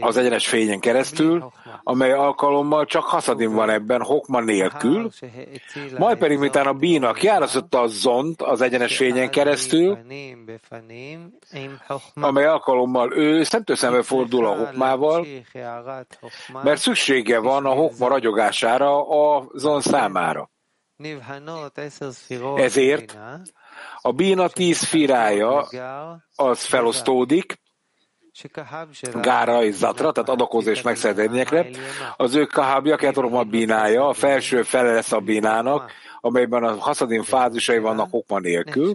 az 0.00 0.16
egyenes 0.16 0.48
fényen 0.48 0.80
keresztül, 0.80 1.52
amely 1.82 2.12
alkalommal 2.12 2.84
csak 2.84 3.04
haszadim 3.04 3.52
van 3.52 3.70
ebben, 3.70 4.02
hokma 4.02 4.40
nélkül, 4.40 5.10
majd 5.98 6.18
pedig 6.18 6.38
miután 6.38 6.66
a 6.66 6.72
bína 6.72 7.12
kiárasztotta 7.12 7.80
a 7.80 7.86
zont 7.86 8.42
az 8.42 8.60
egyenes 8.60 8.96
fényen 8.96 9.30
keresztül, 9.30 9.98
amely 12.14 12.46
alkalommal 12.46 13.16
ő 13.16 13.42
szemtől 13.42 13.76
szembe 13.76 14.02
fordul 14.02 14.46
a 14.46 14.56
hokmával, 14.56 15.26
mert 16.62 16.80
szüksége 16.80 17.38
van 17.38 17.66
a 17.66 17.72
hokma 17.72 18.08
ragyogására 18.08 19.08
a 19.08 19.46
zon 19.54 19.80
számára. 19.80 20.50
Ezért 22.56 23.18
a 24.00 24.12
bína 24.12 24.48
tíz 24.48 24.82
firája 24.82 25.66
az 26.36 26.64
felosztódik, 26.64 27.62
Gára 29.22 29.62
és 29.62 29.74
Zatra, 29.74 30.12
tehát 30.12 30.28
adakozó 30.28 30.70
és 30.70 30.82
megszerződényekre. 30.82 31.66
Az 32.16 32.34
ő 32.34 32.44
kahábja, 32.44 32.96
Ketorma 32.96 33.42
bínája, 33.42 34.08
a 34.08 34.12
felső 34.12 34.62
fele 34.62 34.92
lesz 34.92 35.12
a 35.12 35.18
bínának, 35.20 35.90
amelyben 36.20 36.64
a 36.64 36.74
haszadin 36.78 37.22
fázisai 37.22 37.78
vannak 37.78 38.08
okma 38.10 38.38
nélkül, 38.38 38.92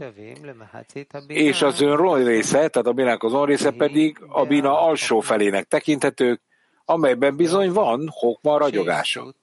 és 1.27 1.61
az 1.61 1.81
ön 1.81 2.23
része, 2.23 2.67
tehát 2.67 2.87
a 2.87 2.93
bínának 2.93 3.23
az 3.23 3.33
része 3.45 3.71
pedig 3.71 4.17
a 4.27 4.45
bína 4.45 4.81
alsó 4.81 5.19
felének 5.19 5.67
tekinthetők, 5.67 6.41
amelyben 6.85 7.35
bizony 7.35 7.71
van 7.71 8.09
hokma 8.11 8.57
ragyogása. 8.57 9.33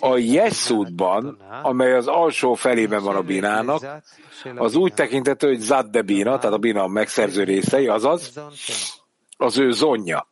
A 0.00 0.16
Jeszútban, 0.16 1.42
amely 1.62 1.92
az 1.94 2.06
alsó 2.06 2.54
felében 2.54 3.02
van 3.02 3.16
a 3.16 3.22
bínának, 3.22 4.02
az 4.54 4.74
úgy 4.74 4.94
tekintető, 4.94 5.48
hogy 5.48 5.60
Zad 5.60 5.86
de 5.86 6.02
bína, 6.02 6.38
tehát 6.38 6.56
a 6.56 6.58
bína 6.58 6.82
a 6.82 6.86
megszerző 6.88 7.44
részei, 7.44 7.86
azaz 7.86 8.40
az 9.36 9.58
ő 9.58 9.70
zonja. 9.70 10.28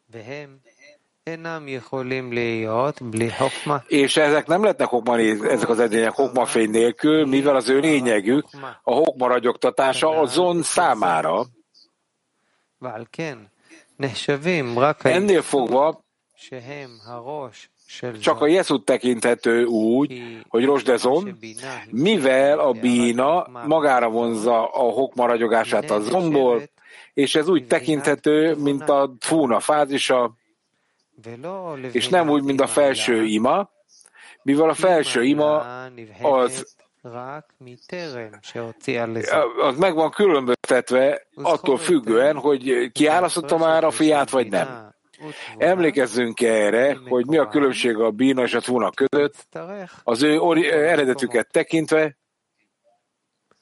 És 3.86 4.16
ezek 4.16 4.46
nem 4.46 4.62
lehetnek 4.62 4.88
hokma, 4.88 5.18
ezek 5.18 5.68
az 5.68 5.78
edények 5.80 6.12
hokmafény 6.12 6.70
nélkül, 6.70 7.26
mivel 7.26 7.56
az 7.56 7.68
ő 7.68 7.78
lényegük 7.78 8.46
a 8.82 8.92
hokma 8.94 9.26
ragyogtatása 9.26 10.08
a 10.08 10.26
zon 10.26 10.62
számára. 10.62 11.46
Ennél 15.02 15.42
fogva 15.42 16.04
csak 18.20 18.40
a 18.40 18.46
Jeszut 18.46 18.84
tekinthető 18.84 19.64
úgy, 19.64 20.22
hogy 20.48 20.64
Rosdezon, 20.64 21.38
mivel 21.90 22.58
a 22.58 22.72
bína 22.72 23.46
magára 23.66 24.08
vonza 24.08 24.66
a 24.66 24.90
hokma 24.90 25.26
ragyogását 25.26 25.90
a 25.90 26.00
zomból, 26.00 26.62
és 27.14 27.34
ez 27.34 27.48
úgy 27.48 27.66
tekinthető, 27.66 28.54
mint 28.54 28.88
a 28.88 29.14
fúna 29.20 29.60
fázisa, 29.60 30.34
és 31.92 32.08
nem 32.08 32.30
úgy, 32.30 32.42
mint 32.42 32.60
a 32.60 32.66
felső 32.66 33.24
ima, 33.24 33.70
mivel 34.42 34.68
a 34.68 34.74
felső 34.74 35.24
ima 35.24 35.84
az 36.22 36.74
az 39.60 39.78
meg 39.78 39.94
van 39.94 40.10
különböztetve 40.10 41.26
attól 41.34 41.78
függően, 41.78 42.36
hogy 42.36 42.90
kiálasztotta 42.92 43.56
már 43.56 43.84
a 43.84 43.90
fiát, 43.90 44.30
vagy 44.30 44.50
nem. 44.50 44.85
Emlékezzünk 45.58 46.40
erre, 46.40 46.96
hogy 47.08 47.26
mi 47.26 47.36
a 47.36 47.48
különbség 47.48 47.96
a 47.96 48.10
bína 48.10 48.42
és 48.42 48.54
a 48.54 48.60
tvuna 48.60 48.90
között, 48.90 49.58
az 50.02 50.22
ő 50.22 50.40
eredetüket 50.72 51.50
tekintve, 51.50 52.16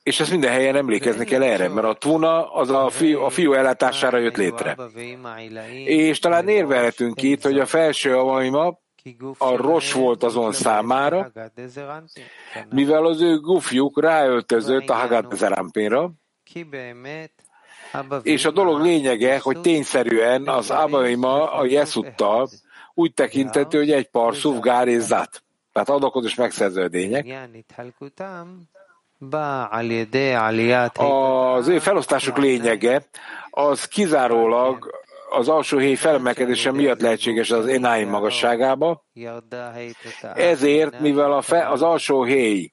és 0.02 0.20
ezt 0.20 0.30
minden 0.30 0.50
helyen 0.50 0.76
emlékezni 0.76 1.24
kell 1.24 1.42
erre, 1.42 1.68
mert 1.68 1.86
a 1.86 1.94
tvuna 1.94 2.52
az 2.52 2.70
a 2.70 2.88
fiú, 2.88 3.20
a 3.20 3.30
fiú 3.30 3.52
ellátására 3.52 4.18
jött 4.18 4.36
létre. 4.36 4.76
És 5.84 6.18
talán 6.18 6.48
érvelhetünk 6.48 7.22
itt, 7.22 7.42
hogy 7.42 7.58
a 7.58 7.66
felső 7.66 8.16
avaima 8.16 8.82
a 9.38 9.56
ros 9.56 9.92
volt 9.92 10.22
azon 10.22 10.52
számára, 10.52 11.32
mivel 12.70 13.04
az 13.04 13.20
ő 13.20 13.38
gufjuk 13.40 14.00
ráöltözött 14.00 14.88
a 14.88 14.94
Hagad 14.94 15.34
Zerampénra, 15.34 16.10
és 18.22 18.44
a 18.44 18.50
dolog 18.50 18.80
lényege, 18.80 19.38
hogy 19.38 19.60
tényszerűen 19.60 20.48
az 20.48 20.70
Abaima 20.70 21.52
a 21.52 21.64
Jeszuttal 21.64 22.48
úgy 22.94 23.14
tekintető, 23.14 23.78
hogy 23.78 23.90
egy 23.92 24.10
parsuf, 24.10 24.58
gár 24.58 24.88
és 24.88 25.02
zat. 25.02 25.42
Tehát 25.72 25.88
adakozós 25.88 26.34
megszerződények. 26.34 27.26
Az 31.58 31.68
ő 31.68 31.78
felosztásuk 31.78 32.38
lényege 32.38 33.06
az 33.50 33.84
kizárólag 33.84 35.02
az 35.30 35.48
alsó 35.48 35.78
héj 35.78 35.94
felemelkedése 35.94 36.72
miatt 36.72 37.00
lehetséges 37.00 37.50
az 37.50 37.66
Enáim 37.66 38.08
magasságába. 38.08 39.04
Ezért, 40.34 41.00
mivel 41.00 41.32
a 41.32 41.40
fe, 41.40 41.68
az 41.68 41.82
alsó 41.82 42.22
héj 42.22 42.72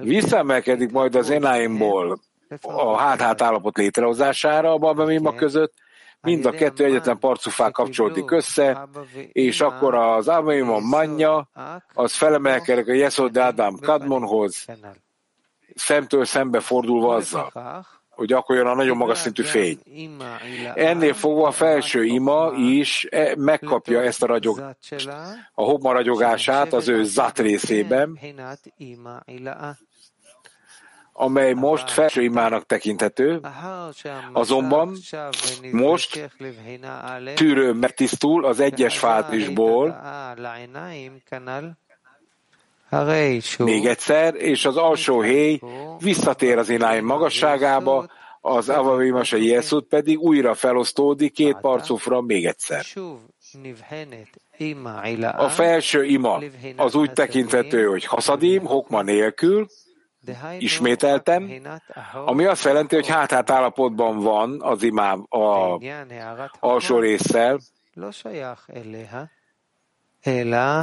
visszaemelkedik 0.00 0.90
majd 0.90 1.14
az 1.14 1.30
Enáimból 1.30 2.20
a 2.60 2.96
hát-hát 2.96 3.42
állapot 3.42 3.76
létrehozására 3.76 4.72
a 4.72 4.78
babamima 4.78 5.34
között, 5.34 5.72
mind 6.20 6.44
a 6.44 6.50
kettő 6.50 6.84
egyetlen 6.84 7.18
parcufá 7.18 7.70
kapcsolódik 7.70 8.30
össze, 8.30 8.88
és 9.32 9.60
akkor 9.60 9.94
az 9.94 10.28
Abamima 10.28 10.78
manya, 10.78 11.48
az 11.94 12.12
felemelkedik 12.12 12.88
a 12.88 12.92
Yesod 12.92 13.36
Adam 13.36 13.78
Kadmonhoz, 13.78 14.64
szemtől 15.74 16.24
szembe 16.24 16.60
fordulva 16.60 17.14
azzal, 17.14 17.52
hogy 18.10 18.32
akkor 18.32 18.56
jön 18.56 18.66
a 18.66 18.74
nagyon 18.74 18.96
magas 18.96 19.18
szintű 19.18 19.42
fény. 19.42 19.78
Ennél 20.74 21.14
fogva 21.14 21.46
a 21.46 21.50
felső 21.50 22.04
ima 22.04 22.52
is 22.56 23.06
e, 23.10 23.34
megkapja 23.36 24.02
ezt 24.02 24.22
a 24.22 24.26
ragyog, 24.26 24.76
a 25.54 25.62
hobma 25.62 25.92
ragyogását 25.92 26.72
az 26.72 26.88
ő 26.88 27.04
zat 27.04 27.38
részében, 27.38 28.18
amely 31.20 31.52
most 31.52 31.90
felső 31.90 32.22
imának 32.22 32.66
tekinthető, 32.66 33.40
azonban 34.32 34.96
most 35.70 36.30
tűrő 37.34 37.72
megtisztul 37.72 38.44
az 38.44 38.60
egyes 38.60 38.98
fázisból, 38.98 40.00
még 43.58 43.86
egyszer, 43.86 44.34
és 44.34 44.64
az 44.64 44.76
alsó 44.76 45.20
héj 45.20 45.60
visszatér 45.98 46.58
az 46.58 46.68
ináim 46.68 47.04
magasságába, 47.04 48.06
az 48.40 48.68
Avavimas 48.68 49.32
a 49.32 49.36
Jeszút 49.36 49.84
pedig 49.84 50.18
újra 50.18 50.54
felosztódik 50.54 51.32
két 51.32 51.56
parcufra 51.60 52.20
még 52.20 52.46
egyszer. 52.46 52.84
A 55.36 55.48
felső 55.48 56.04
ima 56.04 56.40
az 56.76 56.94
úgy 56.94 57.12
tekinthető, 57.12 57.86
hogy 57.86 58.04
haszadim, 58.04 58.64
hokma 58.64 59.02
nélkül, 59.02 59.66
ismételtem, 60.58 61.52
ami 62.24 62.44
azt 62.44 62.64
jelenti, 62.64 62.94
hogy 62.94 63.06
hát-hát 63.06 63.50
állapotban 63.50 64.20
van 64.20 64.62
az 64.62 64.82
imám 64.82 65.26
a 65.28 65.78
alsó 66.58 66.98
résszel, 66.98 67.58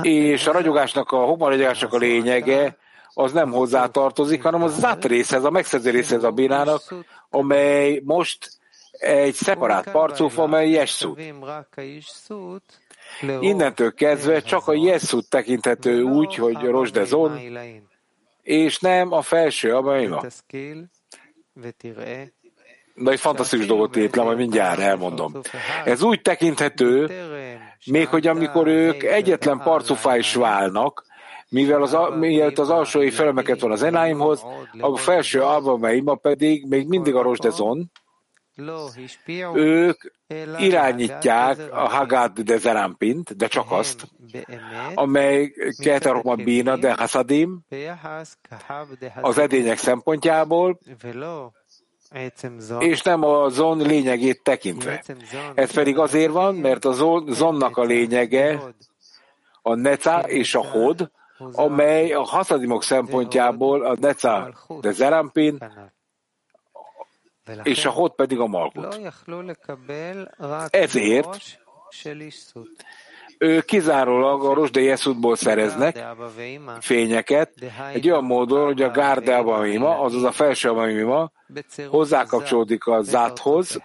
és 0.02 0.48
a 0.48 0.52
ragyogásnak, 0.52 1.12
a 1.12 1.18
homaragyogásnak 1.18 1.94
a 1.94 1.98
lényege 1.98 2.78
az 3.14 3.32
nem 3.32 3.52
hozzá 3.52 3.86
tartozik, 3.86 4.44
hanem 4.44 4.64
a 4.64 4.68
zát 4.68 5.06
részhez, 5.06 5.44
a 5.44 5.50
megszerző 5.50 5.90
részhez 5.90 6.24
a 6.24 6.32
bénának, 6.32 6.94
amely 7.30 8.02
most 8.04 8.50
egy 8.92 9.34
szeparát 9.34 9.92
parcuf, 9.92 10.38
amely 10.38 10.70
Jessut. 10.70 11.20
Innentől 13.40 13.94
kezdve 13.94 14.42
csak 14.42 14.68
a 14.68 14.74
Jeszut 14.74 15.30
tekinthető 15.30 16.02
úgy, 16.02 16.36
hogy 16.36 16.58
Rosdezon, 16.62 17.40
és 18.46 18.80
nem 18.80 19.12
a 19.12 19.22
felső 19.22 19.76
Abaima. 19.76 20.22
De 22.96 23.12
egy 23.12 23.20
fantasztikus 23.20 23.66
dolgot 23.66 23.96
írt 23.96 24.16
le, 24.16 24.24
majd 24.24 24.38
mindjárt 24.38 24.80
elmondom. 24.80 25.34
Ez 25.86 26.02
úgy 26.02 26.22
tekinthető, 26.22 27.10
még 27.86 28.08
hogy 28.08 28.28
amikor 28.28 28.68
ők 28.68 29.04
egyetlen 29.04 29.58
parcufá 29.58 30.18
is 30.18 30.34
válnak, 30.34 31.06
mivel 31.50 31.82
az, 31.82 31.98
mielőtt 32.18 32.58
az 32.58 32.70
alsói 32.70 33.10
felemeket 33.10 33.60
van 33.60 33.72
az 33.72 33.84
Enáimhoz, 33.84 34.46
a 34.80 34.98
felső 34.98 35.42
albameima 35.42 36.16
pedig 36.16 36.66
még 36.68 36.88
mindig 36.88 37.16
a 37.16 37.22
Rosdezon, 37.22 37.92
ők 39.54 40.02
irányítják 40.58 41.58
a 41.72 41.90
Hagad 41.90 42.40
de 42.40 42.58
Zerampint, 42.58 43.36
de 43.36 43.48
csak 43.48 43.72
azt, 43.72 44.08
amely 44.94 45.54
Keterokma 45.78 46.36
Bina 46.36 46.78
de 46.78 46.94
Hasadim 46.94 47.62
az 49.22 49.38
edények 49.38 49.78
szempontjából, 49.78 50.80
és 52.80 53.02
nem 53.02 53.24
a 53.24 53.50
zon 53.50 53.78
lényegét 53.78 54.44
tekintve. 54.44 55.04
Ez 55.56 55.72
pedig 55.72 55.98
azért 55.98 56.32
van, 56.32 56.56
mert 56.56 56.86
a 56.86 56.92
zonnak 57.28 57.78
a 57.78 57.84
lényege 57.84 58.60
a 59.62 59.76
neca 59.76 60.20
és 60.20 60.56
a 60.56 60.66
hod, 60.66 61.12
amely 61.38 62.12
a 62.12 62.22
haszadimok 62.22 62.84
szempontjából 62.84 63.86
a 63.86 63.96
neca 64.00 64.54
de 64.82 64.92
zerampin, 64.92 65.58
és 67.64 67.86
a 67.86 67.90
hod 67.90 68.16
pedig 68.16 68.40
a 68.40 68.48
malkut. 68.48 69.12
Ezért 70.70 71.60
ő 73.38 73.62
kizárólag 73.62 74.46
a 74.46 74.54
Rosde 74.54 74.82
Jeszudból 74.82 75.36
szereznek 75.36 76.06
fényeket, 76.80 77.54
egy 77.94 78.10
olyan 78.10 78.24
módon, 78.24 78.66
hogy 78.66 78.82
a 78.82 78.92
Gárde 78.92 79.36
Abamima, 79.36 80.00
azaz 80.00 80.24
a 80.24 80.32
felső 80.32 80.70
Abamima 80.70 81.32
hozzákapcsolódik 81.88 82.86
a 82.86 83.02
Záthoz, 83.02 83.82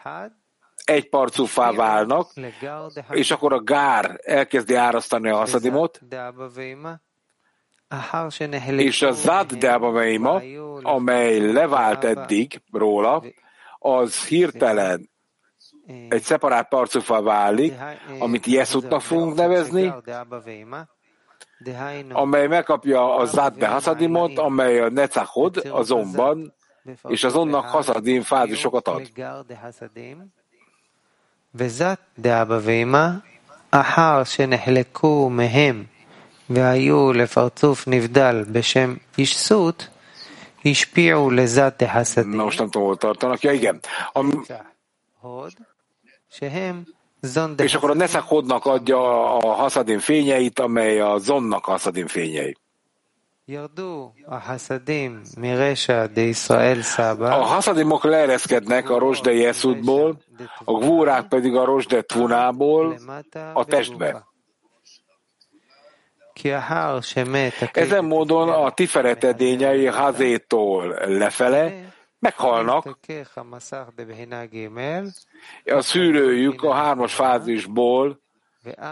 egy 0.85 1.09
parcúfá 1.09 1.73
válnak, 1.73 2.33
és 3.11 3.31
akkor 3.31 3.53
a 3.53 3.61
Gár 3.61 4.21
elkezdi 4.23 4.75
árasztani 4.75 5.31
a 5.31 5.37
haszadimot, 5.37 6.01
és 8.67 9.03
a 9.03 9.13
Abamima, 9.63 10.41
amely 10.83 11.53
levált 11.53 12.05
eddig 12.05 12.63
róla, 12.73 13.23
az 13.80 14.26
hirtelen 14.26 15.10
egy 16.10 16.22
szeparát 16.22 16.68
parcufa 16.68 17.22
válik, 17.22 17.74
amit 18.20 18.46
Jeszutnak 18.46 19.02
fogunk 19.02 19.36
nevezni, 19.36 19.94
amely 22.12 22.48
megkapja 22.48 23.16
a 23.16 23.26
Zadbe 23.26 23.68
Hasadimot, 23.68 24.38
amely 24.38 24.80
a 24.80 24.90
Necachod, 24.90 25.70
azonban, 25.72 26.54
és 27.08 27.24
azonnak 27.24 27.66
Hasadim 27.66 28.22
fázisokat 28.22 28.88
ad. 28.88 29.02
וזת 31.58 32.00
דאבא 32.18 32.60
ואמא, 32.62 33.10
אחר 33.70 34.24
שנחלקו 34.24 35.30
מהם 35.30 35.84
והיו 36.50 37.14
לפרצוף 37.14 37.88
נבדל 37.88 38.44
בשם 38.52 38.96
איש 39.18 39.36
mostantól 42.27 42.97
tartanak. 42.97 43.41
Ja, 43.41 43.53
igen. 43.53 43.81
Am... 44.13 44.45
És 47.57 47.75
akkor 47.75 47.91
a 47.91 47.95
Neszakodnak 47.95 48.65
adja 48.65 49.35
a 49.37 49.53
haszadin 49.53 49.99
fényeit, 49.99 50.59
amely 50.59 51.01
a 51.01 51.19
zonnak 51.19 51.65
haszadin 51.65 52.07
fényei. 52.07 52.57
A 57.19 57.45
haszadimok 57.45 58.05
leereszkednek 58.05 58.91
a 58.91 58.99
rozsde 58.99 59.33
Jeszudból, 59.33 60.21
a 60.65 60.73
gvórák 60.73 61.29
pedig 61.29 61.55
a 61.55 61.65
rozsde 61.65 62.03
Tvunából 62.03 62.99
a 63.53 63.65
testbe. 63.65 64.29
Ezen 67.73 68.05
módon 68.05 68.49
a 68.49 68.71
tiferet 68.71 69.25
edényei 69.25 69.87
hazétól 69.87 70.87
lefele 71.07 71.73
meghalnak, 72.19 72.99
a 75.65 75.81
szűrőjük 75.81 76.63
a 76.63 76.73
hármas 76.73 77.15
fázisból 77.15 78.21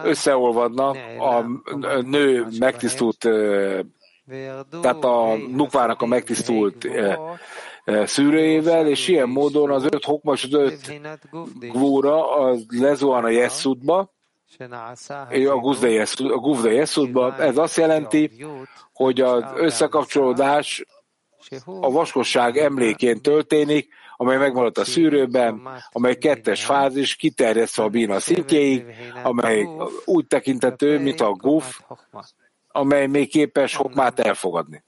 összeolvadnak 0.04 0.96
a 1.18 1.44
nő 2.00 2.46
megtisztult, 2.58 3.28
tehát 4.80 5.04
a 5.04 5.34
nukvának 5.36 6.02
a 6.02 6.06
megtisztult 6.06 6.88
szűrőjével, 8.04 8.86
és 8.86 9.08
ilyen 9.08 9.28
módon 9.28 9.70
az 9.70 9.84
öt 9.84 10.04
hokmas, 10.04 10.44
az 10.44 10.52
öt 10.52 11.00
gvóra 11.58 12.36
az 12.36 12.66
lezuhan 12.68 13.24
a 13.24 13.28
Jesszudba, 13.28 14.16
a 16.28 16.38
Guvda 16.38 16.70
Jesszudba. 16.70 17.36
Ez 17.36 17.56
azt 17.56 17.76
jelenti, 17.76 18.44
hogy 18.92 19.20
az 19.20 19.44
összekapcsolódás 19.54 20.84
a 21.64 21.90
vaskosság 21.90 22.56
emlékén 22.56 23.22
történik, 23.22 23.88
amely 24.16 24.36
megmaradt 24.36 24.78
a 24.78 24.84
szűrőben, 24.84 25.68
amely 25.92 26.14
kettes 26.14 26.64
fázis 26.64 27.16
kiterjesztve 27.16 27.82
a 27.82 27.88
bína 27.88 28.20
szintjéig, 28.20 28.84
amely 29.22 29.68
úgy 30.04 30.26
tekintető, 30.26 30.98
mint 30.98 31.20
a 31.20 31.32
guf, 31.32 31.80
amely 32.68 33.06
még 33.06 33.28
képes 33.28 33.74
hokmát 33.74 34.18
elfogadni. 34.18 34.84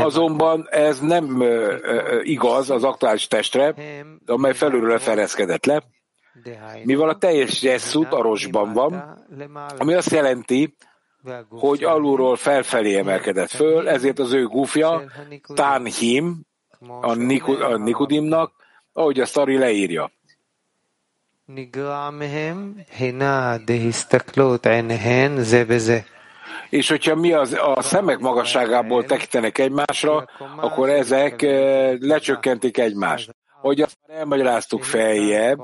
Azonban 0.00 0.66
ez 0.70 1.00
nem 1.00 1.44
igaz 2.22 2.70
az 2.70 2.84
aktuális 2.84 3.26
testre, 3.26 3.74
amely 4.26 4.52
felülről 4.54 4.88
lefelezkedett 4.88 5.64
le, 5.64 5.82
mivel 6.84 7.08
a 7.08 7.18
teljes 7.18 7.62
jesszút 7.62 8.12
a 8.12 8.22
rosban 8.22 8.72
van, 8.72 9.24
ami 9.78 9.94
azt 9.94 10.10
jelenti, 10.10 10.76
hogy 11.48 11.84
alulról 11.84 12.36
felfelé 12.36 12.96
emelkedett 12.96 13.50
föl, 13.50 13.88
ezért 13.88 14.18
az 14.18 14.32
ő 14.32 14.46
gufja 14.46 15.02
Tánhim, 15.54 16.44
a, 17.00 17.14
Nikodimnak, 17.76 18.52
ahogy 18.92 19.20
a 19.20 19.26
sztori 19.26 19.58
leírja. 19.58 20.10
És 26.70 26.88
hogyha 26.88 27.14
mi 27.14 27.32
az, 27.32 27.58
a 27.76 27.82
szemek 27.82 28.18
magasságából 28.18 29.04
tekintenek 29.04 29.58
egymásra, 29.58 30.28
akkor 30.56 30.88
ezek 30.88 31.42
lecsökkentik 32.00 32.78
egymást. 32.78 33.34
Hogy 33.60 33.80
azt 33.80 33.98
elmagyaráztuk 34.06 34.82
feljebb, 34.82 35.60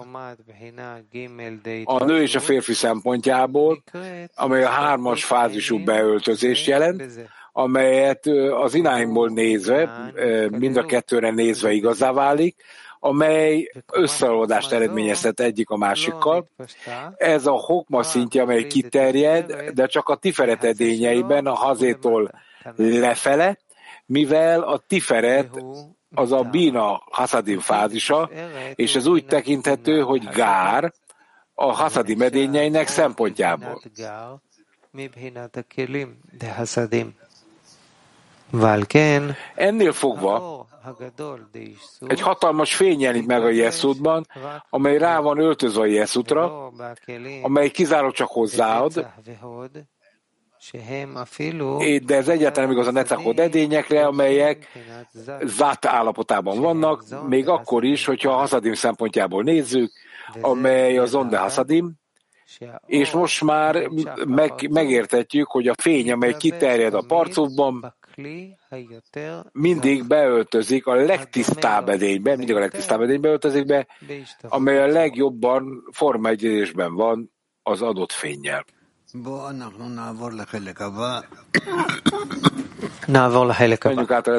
a 1.85 2.05
nő 2.05 2.23
és 2.23 2.35
a 2.35 2.41
férfi 2.41 2.73
szempontjából, 2.73 3.83
amely 4.35 4.65
a 4.65 4.69
hármas 4.69 5.25
fázisú 5.25 5.85
beöltözést 5.85 6.67
jelent, 6.67 7.03
amelyet 7.53 8.27
az 8.63 8.75
ináimból 8.75 9.29
nézve, 9.29 10.11
mind 10.51 10.77
a 10.77 10.87
kettőre 10.87 11.31
nézve 11.31 11.73
igazá 11.73 12.13
válik, 12.13 12.57
amely 13.01 13.73
összeolvadást 13.93 14.73
eredményezhet 14.73 15.41
egyik 15.41 15.71
a 15.71 15.77
másikkal. 15.77 16.49
Ez 17.17 17.47
a 17.47 17.53
hokma 17.53 18.03
szintje, 18.03 18.43
amely 18.43 18.67
kiterjed, 18.67 19.71
de 19.75 19.87
csak 19.87 20.09
a 20.09 20.17
tiferet 20.17 20.65
edényeiben, 20.65 21.47
a 21.47 21.55
hazétól 21.55 22.31
lefele, 22.77 23.59
mivel 24.07 24.63
a 24.63 24.79
tiferet 24.87 25.65
az 26.15 26.33
a 26.33 26.43
Bina 26.43 27.03
Hasadim 27.11 27.59
fázisa, 27.59 28.31
és 28.75 28.95
ez 28.95 29.07
úgy 29.07 29.27
tekinthető, 29.27 30.01
hogy 30.01 30.25
Gár 30.25 30.93
a 31.55 31.73
Hasadim 31.73 32.21
edényeinek 32.21 32.89
szempontjából. 32.89 33.83
Ennél 39.55 39.93
fogva 39.93 40.67
egy 42.07 42.21
hatalmas 42.21 42.75
fény 42.75 43.01
jelenik 43.01 43.27
meg 43.27 43.43
a 43.43 43.49
Jeszudban, 43.49 44.27
amely 44.71 44.99
rá 44.99 45.21
van 45.21 45.39
öltözve 45.39 45.81
a 45.81 45.87
Jeszutra, 45.87 46.73
amely 47.43 47.71
kizárólag 47.71 48.13
csak 48.15 48.29
hozzáad, 48.29 49.07
de 52.07 52.17
ez 52.17 52.29
egyáltalán 52.29 52.69
nem 52.69 52.71
igaz 52.71 52.87
a 52.87 52.91
netachod 52.91 53.39
edényekre, 53.39 54.07
amelyek 54.07 54.67
zát 55.43 55.85
állapotában 55.85 56.61
vannak, 56.61 57.05
még 57.29 57.49
akkor 57.49 57.85
is, 57.85 58.05
hogyha 58.05 58.33
a 58.33 58.37
hasadim 58.37 58.75
szempontjából 58.75 59.43
nézzük, 59.43 59.93
amely 60.41 60.99
az 60.99 61.15
onde 61.15 61.39
hasadim, 61.39 61.99
és 62.87 63.11
most 63.11 63.43
már 63.43 63.89
meg, 64.27 64.71
megértetjük, 64.71 65.49
hogy 65.49 65.69
a 65.69 65.75
fény, 65.79 66.13
amely 66.13 66.35
kiterjed 66.39 66.95
a 66.95 67.05
parcokban, 67.07 67.95
mindig 69.53 70.07
beöltözik 70.07 70.87
a 70.87 70.95
legtisztább 70.95 71.89
edénybe, 71.89 72.37
mindig 72.37 72.57
a 72.57 72.59
legtisztább 72.59 73.01
edénybe 73.01 73.29
öltözik 73.29 73.67
be, 73.67 73.87
amely 74.49 74.83
a 74.83 74.87
legjobban 74.87 75.83
formaegyezésben 75.93 76.95
van 76.95 77.33
az 77.63 77.83
adott 77.83 78.13
fényjel. 78.13 78.65
Menjünk 83.83 84.11
át 84.11 84.27
a 84.27 84.31